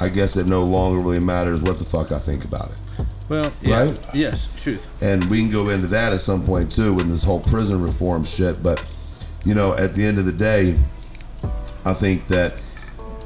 [0.00, 2.80] I guess it no longer really matters what the fuck I think about it.
[3.28, 3.84] Well, yeah.
[3.86, 4.06] Right?
[4.14, 4.86] Yes, truth.
[5.02, 8.22] and we can go into that at some point too with this whole prison reform
[8.22, 8.78] shit but
[9.46, 10.76] you know at the end of the day
[11.84, 12.60] i think that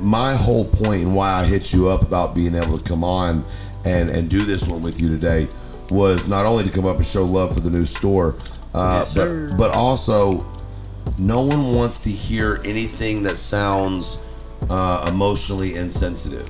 [0.00, 3.44] my whole point and why i hit you up about being able to come on
[3.84, 5.48] and and do this one with you today
[5.90, 8.36] was not only to come up and show love for the new store
[8.74, 10.44] uh, Yes, but, but also
[11.18, 14.22] no one wants to hear anything that sounds
[14.70, 16.48] uh, emotionally insensitive.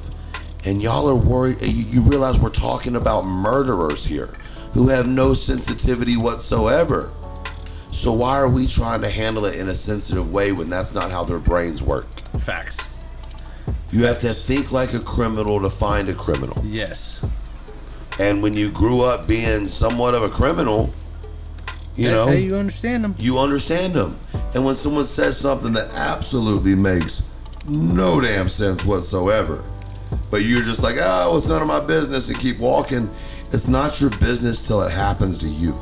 [0.67, 1.61] And y'all are worried.
[1.63, 4.31] You, you realize we're talking about murderers here
[4.75, 7.11] who have no sensitivity whatsoever.
[7.93, 11.11] So why are we trying to handle it in a sensitive way when that's not
[11.11, 12.07] how their brains work?
[12.39, 13.07] Facts.
[13.91, 16.63] You have to think like a criminal to find a criminal.
[16.65, 17.25] Yes.
[18.21, 20.93] And when you grew up being somewhat of a criminal,
[21.97, 23.15] you That's know, you understand them.
[23.19, 24.19] you understand them.
[24.55, 27.33] And when someone says something that absolutely makes
[27.67, 29.65] no damn sense whatsoever,
[30.31, 33.11] but you're just like, oh, it's none of my business and keep walking,
[33.53, 35.79] it's not your business till it happens to you.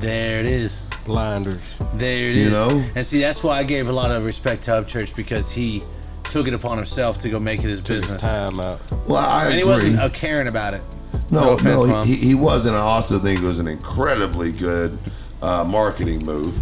[0.00, 0.88] There it is.
[1.04, 1.60] Blinders.
[1.94, 2.46] There it is.
[2.48, 2.84] You know?
[2.96, 5.82] And see, that's why I gave a lot of respect to Upchurch because he
[6.24, 8.22] took it upon himself to go make it his business.
[8.22, 8.80] Time out.
[9.06, 9.70] Well, I And he agree.
[9.72, 10.82] wasn't uh, caring about it.
[11.30, 12.06] no, no no, offense, Mom.
[12.06, 12.74] he, he wasn't.
[12.76, 14.96] I also think it was an incredibly good
[15.42, 16.58] uh, marketing move.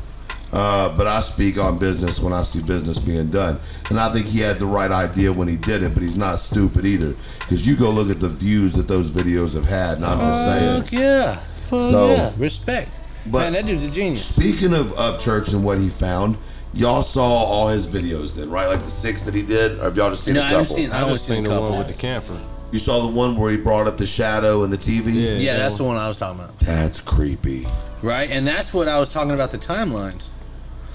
[0.53, 3.61] Uh, but I speak on business when I see business being done.
[3.89, 6.41] And I think he had the right idea when he did it, but he's not
[6.41, 7.15] stupid either.
[7.39, 10.45] Because you go look at the views that those videos have had, and I'm just
[10.45, 10.83] saying.
[10.83, 11.37] Fuck yeah.
[11.37, 12.33] Fuck So- yeah.
[12.37, 12.99] Respect.
[13.27, 14.25] But- Man, that dude's a genius.
[14.25, 16.37] Speaking of Upchurch and what he found,
[16.73, 18.69] y'all saw all his videos then, right?
[18.69, 19.79] Like the six that he did?
[19.81, 20.59] Or have y'all just seen No, a I couple?
[20.65, 20.91] haven't seen.
[20.93, 22.39] I I only just seen seen a the one with the camper.
[22.73, 25.13] You saw the one where he brought up the shadow and the TV?
[25.13, 25.31] Yeah.
[25.53, 26.57] Yeah, that's the one I was talking about.
[26.61, 27.67] That's creepy.
[28.01, 28.31] Right?
[28.31, 30.31] And that's what I was talking about the timelines.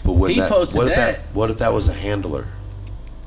[0.05, 1.19] But what He that, posted what if that.
[1.33, 2.47] What if that was a handler?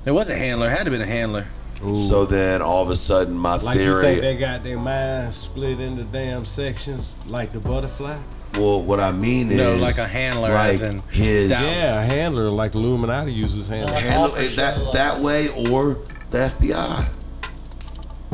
[0.05, 0.70] It was a handler.
[0.70, 1.46] Had to been a handler.
[1.80, 4.03] So then all of a sudden, my Like you theory.
[4.03, 8.16] think they got their minds split into damn sections like the butterfly?
[8.55, 11.62] Well, what I mean No, is like a handler, like as in his down.
[11.62, 13.92] Yeah, a handler like Illuminati uses handler.
[13.92, 15.99] Like handle offer that that way or
[16.30, 17.14] the FBI.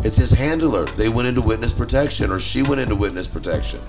[0.04, 0.84] It's his handler.
[0.84, 3.80] They went into witness protection, or she went into witness protection.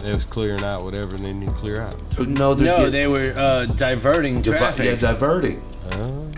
[0.00, 1.94] They was clearing out whatever and they need to clear out.
[2.26, 4.84] No, they're No, get- they were uh, diverting divi- traffic.
[4.86, 5.62] yeah, diverting.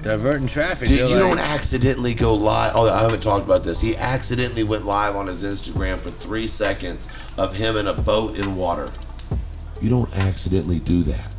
[0.04, 0.88] Diverting traffic.
[0.88, 2.72] Dude, you like- don't accidentally go live.
[2.76, 3.80] Oh, I haven't talked about this.
[3.80, 8.36] He accidentally went live on his Instagram for three seconds of him in a boat
[8.36, 8.88] in water.
[9.80, 11.34] You don't accidentally do that.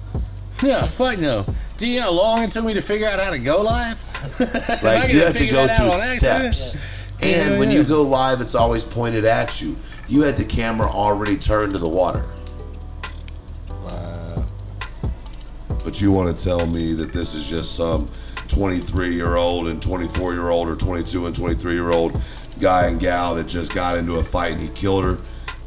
[0.64, 1.46] Yeah, fuck no.
[1.78, 4.02] Do you know how long it took me to figure out how to go live?
[4.82, 6.76] Like you have to go through steps.
[7.22, 7.80] And Yeah, when yeah.
[7.80, 9.76] you go live, it's always pointed at you.
[10.08, 12.24] You had the camera already turned to the water.
[15.84, 18.08] But you want to tell me that this is just some
[18.56, 22.22] 23 year old and 24 year old or 22 and 23 year old
[22.62, 25.18] guy and gal that just got into a fight and he killed her?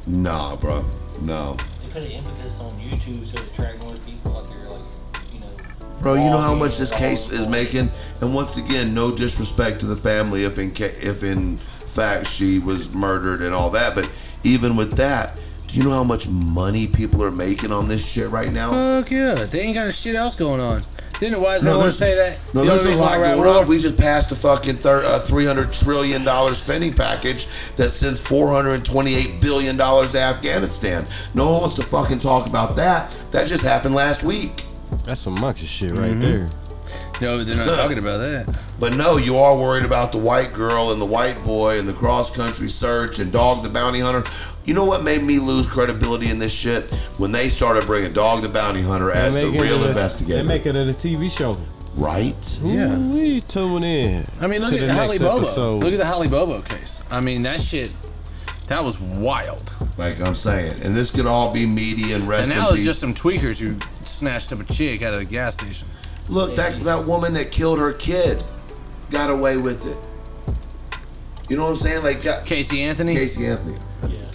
[0.07, 0.82] Nah, bro.
[1.20, 1.53] No.
[1.53, 4.32] They put an emphasis on YouTube so to attract more people.
[4.32, 6.01] Like they're like, you know.
[6.01, 7.91] Bro, you know how much this case is making,
[8.22, 12.59] and once again, no disrespect to the family if in ca- if in fact she
[12.59, 14.09] was murdered and all that, but
[14.45, 18.30] even with that, do you know how much money people are making on this shit
[18.30, 18.70] right now?
[18.70, 19.34] Fuck yeah.
[19.34, 20.80] They ain't got a shit else going on.
[21.21, 22.39] Didn't the wise No, man there's- say that?
[22.55, 23.66] No, The there's only a lot we're going war- on.
[23.66, 28.21] We just passed a fucking thir- uh, three hundred trillion dollar spending package that sends
[28.21, 31.05] four hundred and twenty eight billion dollars to Afghanistan.
[31.35, 33.16] No one wants to fucking talk about that.
[33.33, 34.64] That just happened last week.
[35.07, 36.21] That's some monkey shit right Mm-hmm.
[36.21, 36.49] there.
[37.21, 38.47] No, they're not talking about that.
[38.79, 41.93] But no, you are worried about the white girl and the white boy and the
[41.93, 44.23] cross country search and Dog the Bounty Hunter.
[44.69, 46.93] You know what made me lose credibility in this shit?
[47.16, 49.89] When they started bringing Dog the Bounty Hunter as the They make it real a-
[49.89, 50.43] investigator.
[50.43, 51.57] They make it a TV show.
[51.97, 52.59] right?
[52.62, 52.99] Yeah.
[52.99, 54.27] We tune in.
[54.43, 55.47] I mean, look at the the Holly next Bobo.
[55.47, 55.83] episode.
[55.83, 57.03] Look at the Holly Bobo case.
[57.11, 57.91] I mean, that shit,
[58.66, 59.73] that was wild.
[59.97, 60.83] Like I'm saying.
[60.83, 63.59] And this could all be media and rest And in now it's just some tweakers
[63.59, 65.89] who snatched up a chick out of a gas station.
[66.29, 68.45] Look, that that woman that killed her kid
[69.11, 69.97] got away with it.
[71.49, 72.03] You know what I'm saying?
[72.03, 73.14] Like got Casey Anthony?
[73.14, 73.76] Casey Anthony.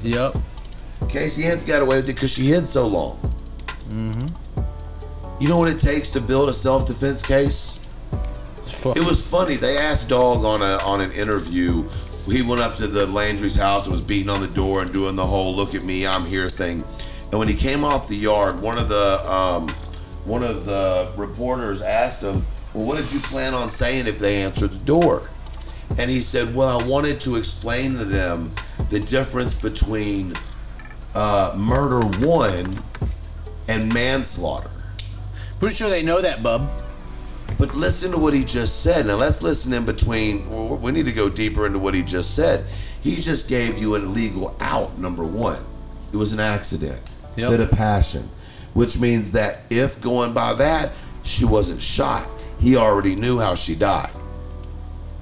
[0.02, 0.36] Yep.
[1.10, 3.18] Casey Anthony got away with it because she hid so long.
[3.90, 5.42] Mm-hmm.
[5.42, 7.80] You know what it takes to build a self-defense case?
[8.66, 8.98] Fuck.
[8.98, 9.56] It was funny.
[9.56, 11.88] They asked Dog on a on an interview.
[12.26, 15.16] He went up to the Laundrie's house and was beating on the door and doing
[15.16, 16.84] the whole "look at me, I'm here" thing.
[17.32, 19.70] And when he came off the yard, one of the um,
[20.26, 24.42] one of the reporters asked him, "Well, what did you plan on saying if they
[24.42, 25.30] answered the door?"
[25.98, 28.52] And he said, "Well, I wanted to explain to them
[28.90, 30.34] the difference between
[31.14, 32.66] uh, murder one
[33.68, 34.70] and manslaughter."
[35.60, 36.70] Pretty sure they know that, bub.
[37.60, 39.06] But listen to what he just said.
[39.06, 40.82] Now let's listen in between.
[40.82, 42.66] We need to go deeper into what he just said.
[43.02, 44.98] He just gave you an illegal out.
[44.98, 45.60] Number one,
[46.12, 47.00] it was an accident,
[47.36, 47.52] Yep.
[47.52, 48.28] fit of passion,
[48.74, 50.92] which means that if going by that,
[51.24, 52.28] she wasn't shot.
[52.60, 54.10] He already knew how she died.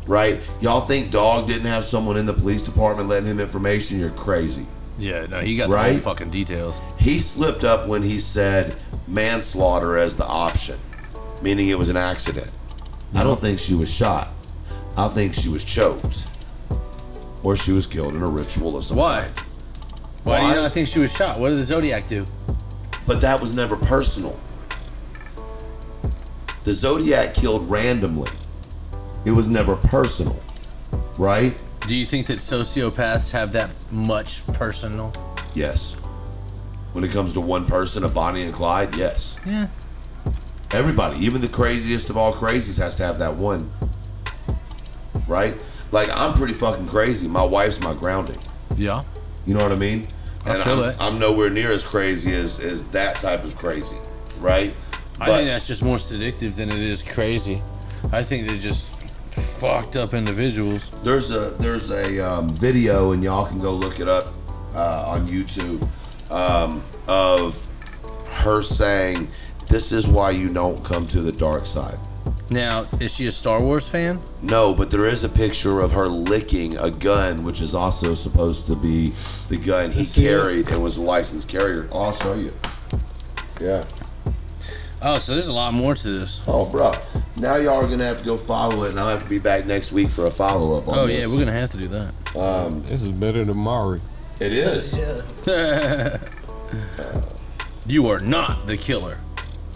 [0.08, 0.40] Right?
[0.62, 4.00] Y'all think Dog didn't have someone in the police department letting him information?
[4.00, 4.66] You're crazy.
[4.98, 6.00] Yeah, no, he got the whole Right?
[6.00, 6.80] fucking details.
[6.98, 8.76] He slipped up when he said
[9.08, 10.78] manslaughter as the option,
[11.42, 12.52] meaning it was an accident.
[13.16, 14.28] I don't think she was shot.
[14.98, 16.28] I think she was choked.
[17.44, 19.22] Or she was killed in a ritual of some Why?
[19.22, 19.40] kind.
[20.24, 21.40] Why, do you not think she was shot?
[21.40, 22.26] What did the Zodiac do?
[23.08, 24.40] But that was never personal.
[26.64, 28.30] The Zodiac killed randomly.
[29.26, 30.40] It was never personal.
[31.20, 31.62] Right?
[31.88, 35.14] Do you think that sociopaths have that much personal?
[35.56, 35.94] Yes.
[36.94, 39.40] When it comes to one person, a Bonnie and Clyde, yes.
[39.46, 39.68] Yeah.
[40.72, 43.70] Everybody, even the craziest of all crazies, has to have that one.
[45.28, 45.62] Right?
[45.92, 47.28] Like I'm pretty fucking crazy.
[47.28, 48.38] My wife's my grounding.
[48.78, 49.04] Yeah.
[49.46, 50.08] You know what I mean?
[50.46, 51.02] I And feel I'm, that.
[51.02, 53.98] I'm nowhere near as crazy as, as that type of crazy.
[54.40, 54.74] Right?
[55.20, 57.62] I But- think that's just more seductive than it is crazy.
[58.12, 59.01] I think they're just
[59.32, 60.90] fucked up individuals.
[61.04, 64.26] There's a there's a um, video and y'all can go look it up
[64.76, 65.82] uh, on YouTube
[66.32, 67.68] um, of
[68.30, 69.28] her saying,
[69.68, 71.98] "This is why you don't come to the dark side."
[72.52, 74.20] Now, is she a Star Wars fan?
[74.42, 78.68] No, but there is a picture of her licking a gun, which is also supposed
[78.68, 79.14] to be
[79.48, 81.88] the gun he carried and was a licensed carrier.
[81.94, 82.52] I'll show you.
[83.62, 83.86] Yeah.
[85.04, 86.44] Oh, so there's a lot more to this.
[86.48, 86.92] Oh, bro.
[87.38, 89.66] Now y'all are gonna have to go follow it, and I'll have to be back
[89.66, 91.20] next week for a follow up on Oh this.
[91.20, 92.14] yeah, we're gonna have to do that.
[92.38, 94.00] Um, this is better than Mari.
[94.40, 94.98] It is.
[95.48, 96.18] Yeah.
[97.88, 99.18] You are not the killer.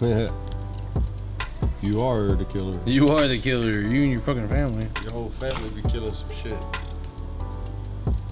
[1.82, 2.78] you are the killer.
[2.86, 3.80] You are the killer.
[3.80, 4.86] You and your fucking family.
[5.02, 6.56] Your whole family be killing some shit.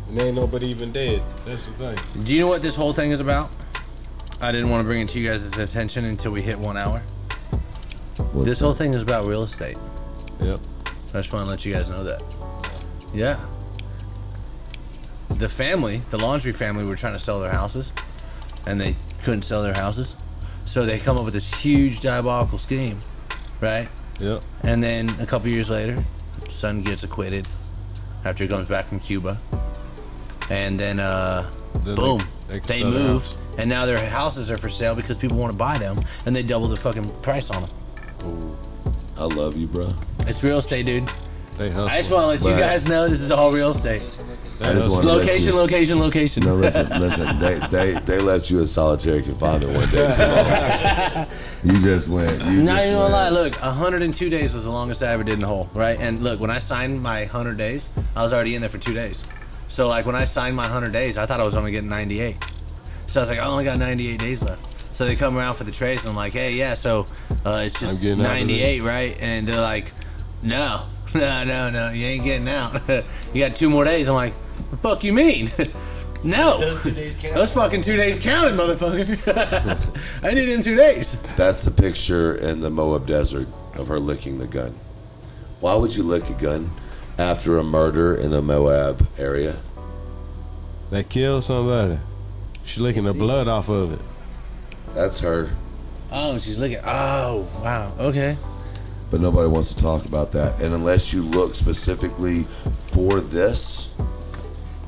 [0.09, 1.21] And ain't nobody even dead.
[1.45, 2.25] That's the thing.
[2.25, 3.51] Do you know what this whole thing is about?
[4.45, 6.99] I didn't want to bring it to you guys' attention until we hit one hour.
[8.33, 9.79] What's This whole thing is about real estate.
[10.41, 10.59] Yep.
[10.87, 12.23] I just want to let you guys know that.
[13.15, 13.41] Yeah.
[15.31, 17.91] The family, the Laundrie family, were trying to sell their houses,
[18.67, 20.15] and they couldn't sell their houses,
[20.67, 22.99] so they come up with this huge diabolical scheme,
[23.63, 23.89] right?
[24.21, 24.45] Yep.
[24.63, 26.05] And then a couple years later,
[26.51, 27.49] son gets acquitted
[28.27, 29.39] after he comes back from Cuba,
[30.51, 32.19] and then uh, Then boom,
[32.49, 32.91] they- they, they can
[33.57, 33.67] sell their moved, house.
[33.67, 36.43] and now their houses are for sale because people want to buy them, and they
[36.43, 37.71] double the fucking price on them.
[39.19, 39.89] I love you, bro.
[40.21, 41.07] It's real estate, dude.
[41.59, 41.85] They hustle.
[41.89, 44.03] I just want to let you guys know this is all real estate.
[44.59, 44.93] They I just hustle.
[44.95, 46.43] wanna let Location, you- location, location.
[46.45, 47.39] No, listen, listen.
[47.41, 51.27] They they they left you in solitary confinement one day too long.
[51.65, 52.31] You just went.
[52.45, 53.13] You Not just even gonna went.
[53.13, 53.29] lie.
[53.31, 55.99] Look, 102 days was the longest I ever did in the hole, right?
[55.99, 58.95] And look, when I signed my 100 days, I was already in there for two
[58.95, 59.25] days.
[59.69, 62.37] So like when I signed my 100 days, I thought I was only getting 98.
[63.07, 64.95] So I was like, I only got 98 days left.
[64.95, 67.07] So they come around for the trace, and I'm like, hey, yeah, so
[67.45, 69.17] uh, it's just I'm getting out of 98, right?
[69.21, 69.91] And they're like,
[70.43, 70.85] no,
[71.15, 72.81] no, no, no, you ain't getting out.
[73.35, 74.09] you got two more days.
[74.09, 74.35] I'm like,
[74.71, 75.51] the fuck you mean?
[76.25, 76.61] no.
[76.61, 77.35] Those two days count.
[77.35, 80.25] Those fucking two days counted, motherfucker.
[80.25, 81.21] I need them two days.
[81.37, 84.73] That's the picture in the Moab desert of her licking the gun.
[85.59, 86.71] Why would you lick a gun
[87.19, 89.57] after a murder in the Moab area?
[90.91, 91.99] They killed somebody.
[92.65, 94.01] She licking the blood off of it.
[94.95, 95.51] That's her.
[96.11, 96.79] Oh, she's looking.
[96.85, 97.93] Oh, wow.
[97.99, 98.37] Okay.
[99.11, 100.61] But nobody wants to talk about that.
[100.61, 103.95] And unless you look specifically for this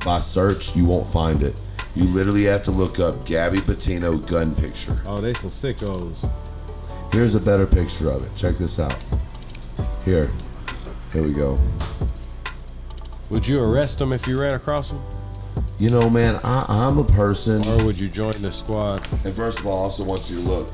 [0.05, 1.59] by search, you won't find it.
[1.95, 4.95] You literally have to look up Gabby Petito gun picture.
[5.07, 6.29] Oh, they some sickos.
[7.11, 8.35] Here's a better picture of it.
[8.35, 8.97] Check this out.
[10.05, 10.29] Here.
[11.11, 11.57] Here we go.
[13.29, 15.01] Would you arrest them if you ran across them?
[15.79, 17.65] You know, man, I, I'm a person.
[17.67, 19.05] Or would you join the squad?
[19.25, 20.71] And first of all, I also want you to look.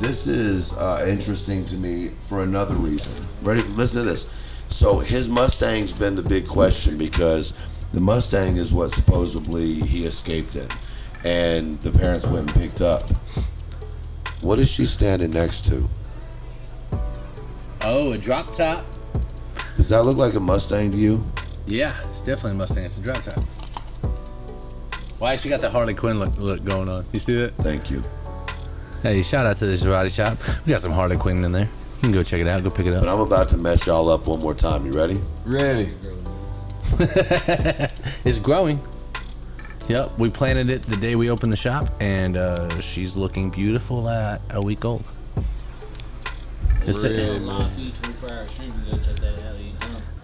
[0.00, 3.26] This is uh, interesting to me for another reason.
[3.42, 3.62] Ready?
[3.62, 4.32] Listen to this.
[4.68, 7.54] So his Mustang's been the big question because
[7.92, 10.68] the Mustang is what supposedly he escaped in,
[11.24, 13.08] and the parents went and picked up.
[14.42, 15.88] What is she standing next to?
[17.82, 18.84] Oh, a drop top.
[19.76, 21.24] Does that look like a Mustang to you?
[21.66, 22.84] Yeah, it's definitely a Mustang.
[22.84, 23.42] It's a drop top.
[25.18, 27.04] Why she got the Harley Quinn look, look going on?
[27.12, 27.54] You see that?
[27.54, 28.02] Thank you.
[29.02, 30.36] Hey, shout out to this karate shop.
[30.66, 31.68] We got some Harley Quinn in there.
[31.96, 32.62] You can go check it out.
[32.62, 33.02] Go pick it up.
[33.02, 33.08] But.
[33.12, 34.84] I'm about to mess y'all up one more time.
[34.84, 35.20] You ready?
[35.44, 35.90] Ready.
[38.24, 38.80] It's growing.
[39.88, 44.08] Yep, we planted it the day we opened the shop, and uh, she's looking beautiful
[44.08, 45.04] at a week old.
[46.86, 47.38] It's Really?
[47.38, 48.72] Live feed 24 hour stream.
[48.90, 49.60] Go check that out.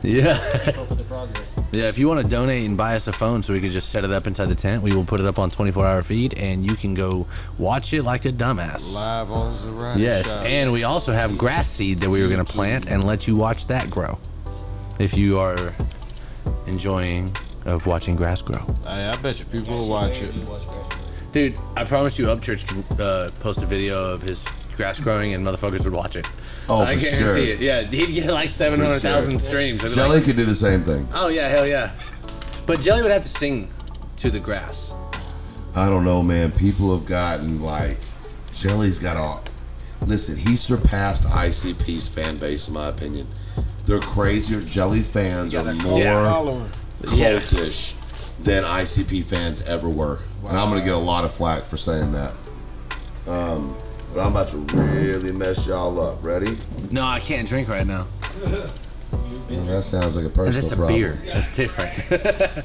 [0.05, 1.51] You know, yeah.
[1.73, 1.83] Keep up with the progress.
[1.83, 3.91] Yeah, if you want to donate and buy us a phone so we could just
[3.91, 6.35] set it up inside the tent, we will put it up on 24 hour feed
[6.35, 7.27] and you can go
[7.59, 8.93] watch it like a dumbass.
[8.93, 9.97] Live on the right.
[9.97, 13.27] Yes, and we also have grass seed that we were going to plant and let
[13.27, 14.18] you watch that grow.
[14.99, 15.59] If you are
[16.66, 17.35] enjoying
[17.66, 18.61] of watching grass grow.
[18.85, 20.35] Hey, I bet you people will watch it.
[20.35, 21.03] You watch Crash.
[21.33, 24.43] Dude, I promise you Upchurch could uh, post a video of his
[24.77, 26.27] grass growing and motherfuckers would watch it.
[26.69, 27.55] Oh, I for guarantee sure.
[27.55, 27.61] it.
[27.61, 29.85] Yeah, he'd get like 700,000 streams.
[29.85, 31.07] I'd Jelly like, could do the same thing.
[31.15, 31.91] oh, yeah, hell yeah.
[32.67, 33.69] But Jelly would have to sing
[34.19, 34.95] to the grass.
[35.75, 36.53] I don't know, man.
[36.53, 37.99] People have gotten like
[38.53, 39.43] Jelly's got all.
[40.07, 40.37] listen.
[40.37, 43.27] He surpassed ICP's fan base, in my opinion.
[43.87, 44.61] They're crazier.
[44.61, 46.25] Jelly fans are more Yeah.
[46.25, 46.71] Following.
[47.13, 47.39] Yeah.
[47.41, 47.95] cultish
[48.45, 52.13] than ICP fans ever were, and I'm gonna get a lot of flack for saying
[52.13, 52.33] that.
[53.27, 53.75] Um,
[54.13, 56.25] but I'm about to really mess y'all up.
[56.25, 56.53] Ready?
[56.91, 58.07] No, I can't drink right now.
[58.43, 60.95] Well, that sounds like a personal That's a problem.
[60.99, 61.13] beer.
[61.27, 61.93] That's different.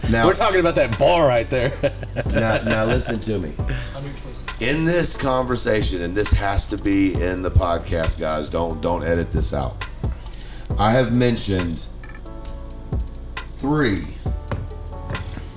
[0.12, 1.74] Now, We're talking about that bar right there.
[2.32, 3.54] now, now listen to me.
[4.66, 8.50] In this conversation, and this has to be in the podcast, guys.
[8.50, 9.76] Don't don't edit this out.
[10.80, 11.88] I have mentioned
[13.36, 14.06] three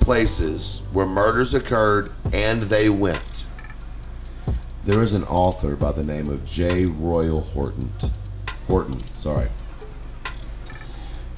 [0.01, 3.19] places where murders occurred and they went.
[4.85, 6.85] There is an author by the name of J.
[6.85, 7.89] Royal Horton.
[8.67, 9.47] Horton, sorry.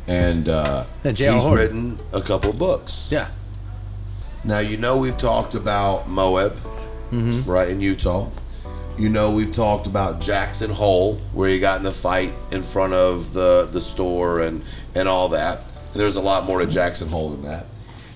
[0.07, 1.55] And uh, he's Horton.
[1.55, 3.09] written a couple books.
[3.11, 3.29] yeah.
[4.45, 6.55] Now you know we've talked about Moab,
[7.11, 7.49] Mm-hmm.
[7.49, 8.27] right in Utah.
[8.97, 12.93] You know we've talked about Jackson Hole, where he got in the fight in front
[12.93, 14.63] of the the store and
[14.95, 15.61] and all that.
[15.93, 17.67] There's a lot more to Jackson Hole than that.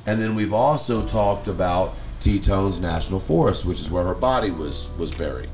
[0.07, 4.89] And then we've also talked about Teton's National Forest, which is where her body was
[4.97, 5.49] was buried.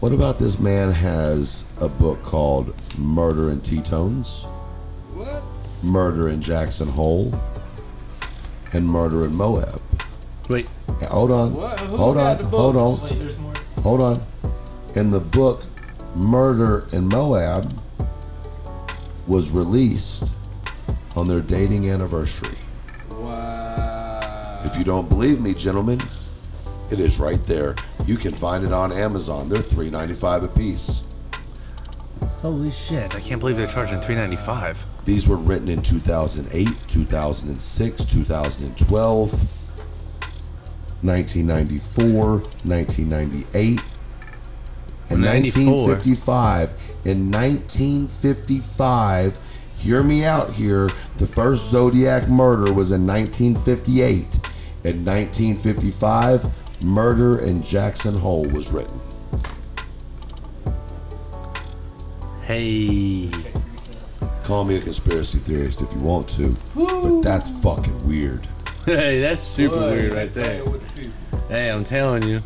[0.00, 4.44] What about this man has a book called Murder in Tetons,
[5.14, 5.42] What?
[5.84, 7.32] Murder in Jackson Hole,
[8.72, 9.80] and Murder in Moab.
[10.48, 10.66] Wait,
[10.98, 11.54] Hey, Hold on.
[11.54, 11.78] What?
[11.80, 12.44] Hold on.
[12.44, 13.02] Hold on.
[13.02, 13.36] Wait, there's.
[13.82, 14.20] Hold on.
[14.94, 15.64] In the book
[16.14, 17.72] Murder in Moab
[19.26, 20.36] was released
[21.16, 22.56] on their dating anniversary.
[24.64, 26.00] If you don't believe me, gentlemen,
[26.90, 27.74] it is right there.
[28.06, 29.48] You can find it on Amazon.
[29.48, 31.06] They're $3.95 a piece.
[32.42, 33.14] holy shit!
[33.14, 34.84] I can't believe they're charging three ninety five.
[35.04, 39.32] These were written in 2008, 2006, 2012,
[41.02, 43.80] 1994, 1998,
[45.10, 45.88] and 94.
[45.88, 46.70] 1955.
[47.04, 49.38] In 1955,
[49.78, 50.86] hear me out here,
[51.18, 54.38] the first Zodiac murder was in 1958.
[54.84, 58.98] In 1955, Murder in Jackson Hole was written.
[62.42, 63.30] Hey,
[64.42, 68.46] Call me a conspiracy theorist if you want to, but that's fucking weird.
[68.84, 70.60] hey, that's super Boy, weird right there.
[70.62, 71.48] playing With the people.
[71.48, 72.40] Hey, I'm telling you.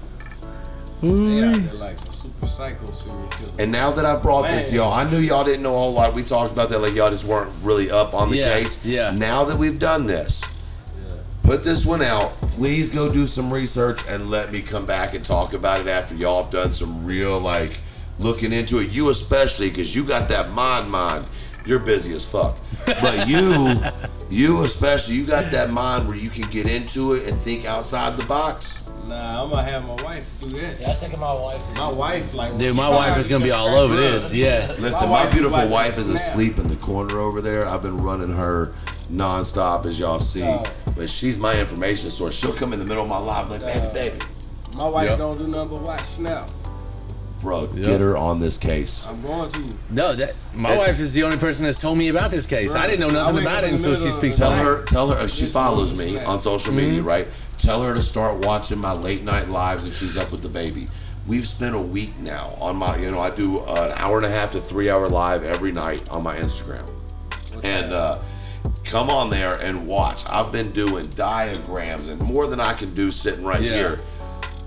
[1.00, 1.60] They out Ooh.
[1.60, 3.56] there like some super psycho serial killers.
[3.58, 6.12] And now that I brought this, y'all, I knew y'all didn't know a whole lot.
[6.12, 8.84] We talked about that, like y'all just weren't really up on the Yeah, case.
[8.84, 9.12] yeah.
[9.12, 10.55] Now that we've done this,
[11.46, 12.28] put this one out.
[12.56, 16.14] Please go do some research and let me come back and talk about it after
[16.16, 17.78] y'all have done some real like
[18.18, 18.90] looking into it.
[18.90, 21.26] You especially, because you got that mind, mind.
[21.64, 22.58] You're busy as fuck.
[23.00, 23.76] But you,
[24.30, 28.16] you especially, you got that mind where you can get into it and think outside
[28.16, 28.90] the box.
[29.08, 30.80] Nah, I'm gonna have my wife do that.
[30.80, 31.76] Yeah, I was thinking my wife.
[31.76, 34.32] My wife, like, Dude, my wife is gonna be all over this.
[34.32, 34.66] Yeah.
[34.80, 37.68] Listen, My my, beautiful watches wife is asleep in the corner over there.
[37.68, 38.72] I've been running her
[39.12, 40.42] nonstop, as y'all see.
[40.44, 40.64] Oh.
[40.96, 42.34] But she's my information source.
[42.34, 43.92] She'll come in the middle of my life like, baby, Oh.
[43.92, 44.18] baby.
[44.76, 45.18] My wife Yep.
[45.18, 46.50] don't do nothing but watch Snap.
[47.42, 47.84] Bro, Yep.
[47.84, 49.06] get her on this case.
[49.08, 49.60] I'm going to.
[49.90, 50.78] No, that my Hey.
[50.78, 52.74] wife is the only person that's told me about this case.
[52.74, 54.62] I didn't know nothing about it until she speaks Tell to night.
[54.62, 54.68] me.
[54.70, 56.28] her, tell her, she follows me Snap.
[56.28, 56.80] on social Mm-hmm.
[56.80, 57.28] media, right?
[57.58, 60.88] Tell her to start watching my late night lives if she's up with the baby.
[61.26, 64.30] We've spent a week now on my, you know, I do an hour and a
[64.30, 66.88] half to three hour live every night on my Instagram.
[67.64, 68.18] And uh,
[68.86, 70.22] come on there and watch.
[70.28, 73.72] I've been doing diagrams and more than I can do sitting right Yeah.
[73.72, 74.00] here.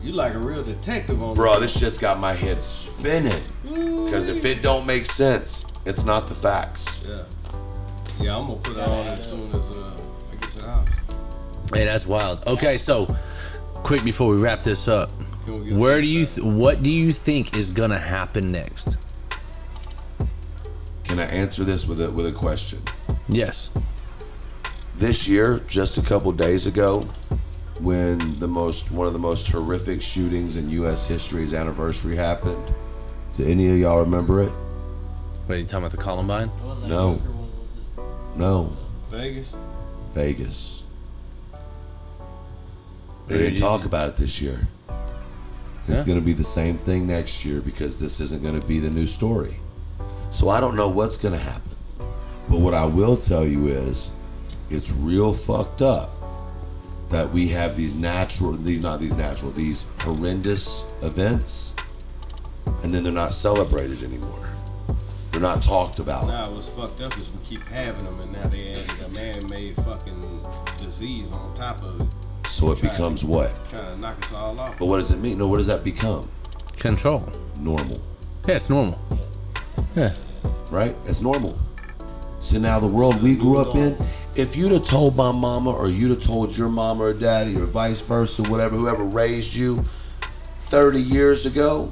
[0.02, 3.42] You like a real detective on Bro, this shit's got my head spinning.
[3.64, 7.08] Because if it don't make sense, it's not the facts.
[7.10, 7.24] Yeah.
[8.22, 9.92] Yeah, I'm gonna put it on as soon as uh,
[10.32, 10.88] I get to the house.
[11.74, 12.44] Hey, that's wild.
[12.48, 13.14] Okay, so
[13.76, 15.10] quick before we wrap this up,
[15.46, 18.52] Can we get a where do you th- what do you think is gonna happen
[18.52, 18.98] next?
[21.06, 22.80] Can I answer this with a with a question?
[23.28, 23.70] Yes.
[25.00, 27.02] This year, just a couple days ago,
[27.80, 31.08] when the most one of the most horrific shootings in U.S.
[31.08, 32.62] history's anniversary happened,
[33.38, 34.52] do any of y'all remember it?
[35.48, 36.50] Wait, you talking about the Columbine?
[36.86, 37.16] No.
[37.16, 37.48] Joker one,
[37.96, 38.78] was No,
[39.10, 39.56] Vegas?
[40.14, 40.84] Vegas.
[43.28, 44.68] They didn't talk about it this year.
[45.88, 46.04] It's Yeah.
[46.04, 48.90] going to be the same thing next year because this isn't going to be the
[48.90, 49.56] new story.
[50.30, 51.72] So I don't know what's going to happen.
[52.50, 54.10] But what I will tell you is
[54.70, 56.12] it's real fucked up
[57.10, 61.76] that we have these natural these not these natural these horrendous events
[62.84, 64.48] and then they're not celebrated anymore.
[65.32, 66.28] They're not talked about.
[66.28, 69.76] Now what's fucked up is we keep having them, and now they added a man-made
[69.78, 70.22] fucking
[70.80, 73.58] disease on top of it, So it becomes what?
[73.70, 74.78] trying to knock us all off.
[74.80, 75.38] But what does it mean?
[75.38, 76.30] No, what does that become?
[76.78, 77.28] Control.
[77.60, 78.00] Normal.
[78.48, 79.00] Yeah, it's normal.
[79.96, 80.14] Yeah.
[80.72, 80.96] right?
[81.06, 81.58] It's normal.
[82.40, 83.98] So now the world we grew up in,
[84.36, 87.66] if you'd have told my mama or you'd have told your mama or daddy or
[87.66, 89.78] vice versa, whatever, whoever raised you
[90.22, 91.92] 30 years ago,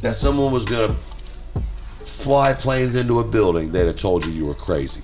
[0.00, 0.94] that someone was gonna
[2.04, 5.02] fly planes into a building, they'd have told you you were crazy.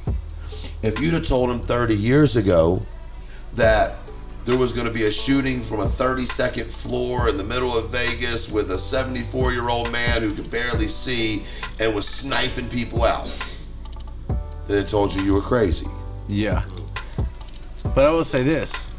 [0.83, 2.83] If you'd have told them 30 years ago
[3.55, 3.97] that
[4.45, 7.91] there was going to be a shooting from a 32nd floor in the middle of
[7.91, 11.43] Vegas with a 74 year old man who could barely see
[11.81, 13.27] and was sniping people out.
[14.69, 15.87] they'd have told you you were crazy.
[16.29, 16.65] Yeah.
[17.95, 18.95] But I will say this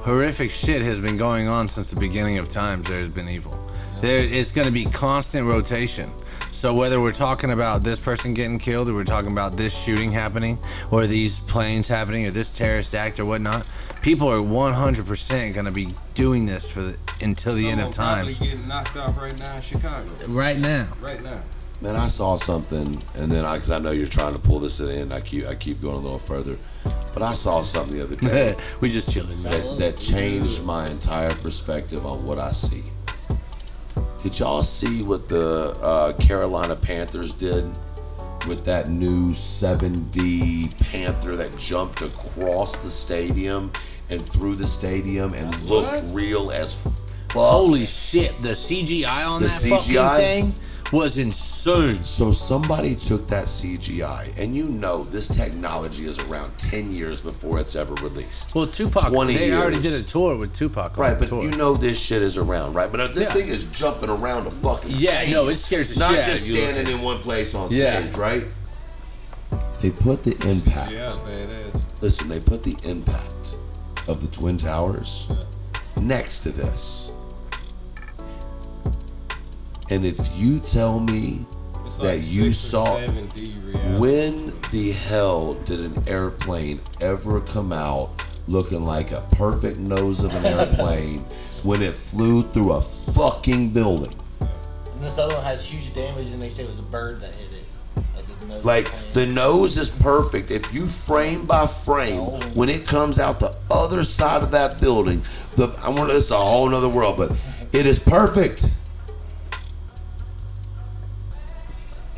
[0.00, 2.88] horrific shit has been going on since the beginning of times.
[2.88, 3.54] There has been evil.
[4.00, 6.10] There, it's going to be constant rotation.
[6.46, 10.10] So whether we're talking about this person getting killed, or we're talking about this shooting
[10.10, 10.58] happening,
[10.90, 13.70] or these planes happening, or this terrorist act, or whatnot,
[14.02, 18.16] people are 100% going to be doing this for the, until the end of Someone
[18.24, 18.40] times.
[18.40, 20.04] getting knocked off right now in Chicago.
[20.26, 20.88] Right now.
[21.00, 21.40] Right now.
[21.82, 24.76] Man, I saw something, and then I, because I know you're trying to pull this
[24.78, 26.56] to the end, I keep, I keep going a little further.
[27.14, 31.30] But I saw something the other day we just chilling, that, that changed my entire
[31.30, 32.82] perspective on what I see.
[34.22, 37.64] Did y'all see what the uh, Carolina Panthers did
[38.46, 43.72] with that new 7D Panther that jumped across the stadium
[44.10, 46.14] and through the stadium and looked What?
[46.14, 46.92] real as fuck?
[47.32, 48.38] Holy shit!
[48.40, 49.94] The CGI on The that CGI?
[49.96, 50.54] fucking thing
[50.92, 52.02] was insane.
[52.04, 57.58] So somebody took that CGI, and you know this technology is around 10 years before
[57.60, 58.54] it's ever released.
[58.54, 59.08] Well, Tupac.
[59.08, 60.92] 20 They already did a tour with Tupac.
[60.92, 61.44] on Right, the but tour.
[61.44, 62.90] you know this shit is around, right?
[62.90, 63.34] But if this Yeah.
[63.34, 66.26] thing is jumping around a fucking Yeah, stadium, no, it scares the not shit out
[66.26, 66.56] just you.
[66.56, 68.20] standing in one place on stage, Yeah.
[68.20, 68.44] right?
[69.80, 70.92] They put the impact.
[70.92, 71.80] Yeah, badass.
[72.02, 73.56] Listen, they put the impact
[74.08, 75.26] of the Twin Towers
[75.96, 77.09] next to this.
[79.90, 81.40] And if you tell me
[81.86, 84.00] It's that you saw- seven D reality.
[84.00, 88.10] when the hell did an airplane ever come out
[88.46, 91.18] looking like a perfect nose of an airplane
[91.62, 94.12] when it flew through a fucking building?
[94.40, 97.32] And this other one has huge damage, and they say it was a bird that
[97.32, 97.64] hit it.
[98.06, 100.50] Like, the nose Like the nose is perfect.
[100.50, 102.20] If you frame by frame,
[102.54, 105.22] when it comes out the other side of that building,
[105.56, 107.32] the I want this is a whole nother world, but
[107.72, 108.74] it is perfect.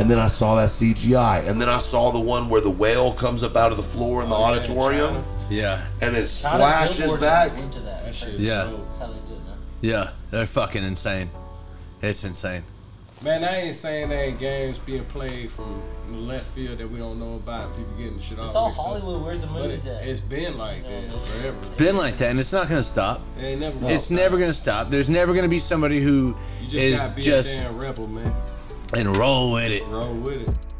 [0.02, 3.12] And then I saw that CGI, and then I saw the one where the whale
[3.12, 5.24] comes up out of the floor in the Oh, yeah, auditorium, China.
[5.48, 7.52] yeah, and then China's splashes back.
[7.56, 8.12] Into that.
[8.12, 8.32] That.
[8.36, 8.64] Yeah.
[8.64, 8.84] dope.
[8.88, 9.54] That's how they do it now.
[9.80, 11.30] yeah, they're fucking insane.
[12.02, 12.64] It's insane.
[13.22, 15.80] Man, I ain't saying there ain't games being played from
[16.10, 17.66] the left field that we don't know about.
[17.68, 18.46] and People getting shit off.
[18.46, 18.86] It's all and stuff.
[18.86, 19.22] Hollywood.
[19.24, 20.08] Where's the But movies it, at?
[20.08, 21.56] it's been like You know, that forever.
[21.60, 23.20] It's been like that, and it's not gonna stop.
[23.38, 23.76] It ain't never.
[23.88, 24.40] It's gonna never stop.
[24.40, 24.90] gonna stop.
[24.90, 28.08] There's never gonna be somebody who You just is gotta be just a damn rebel,
[28.08, 28.32] man.
[28.94, 29.84] And roll with it.
[29.86, 30.71] Roll with it.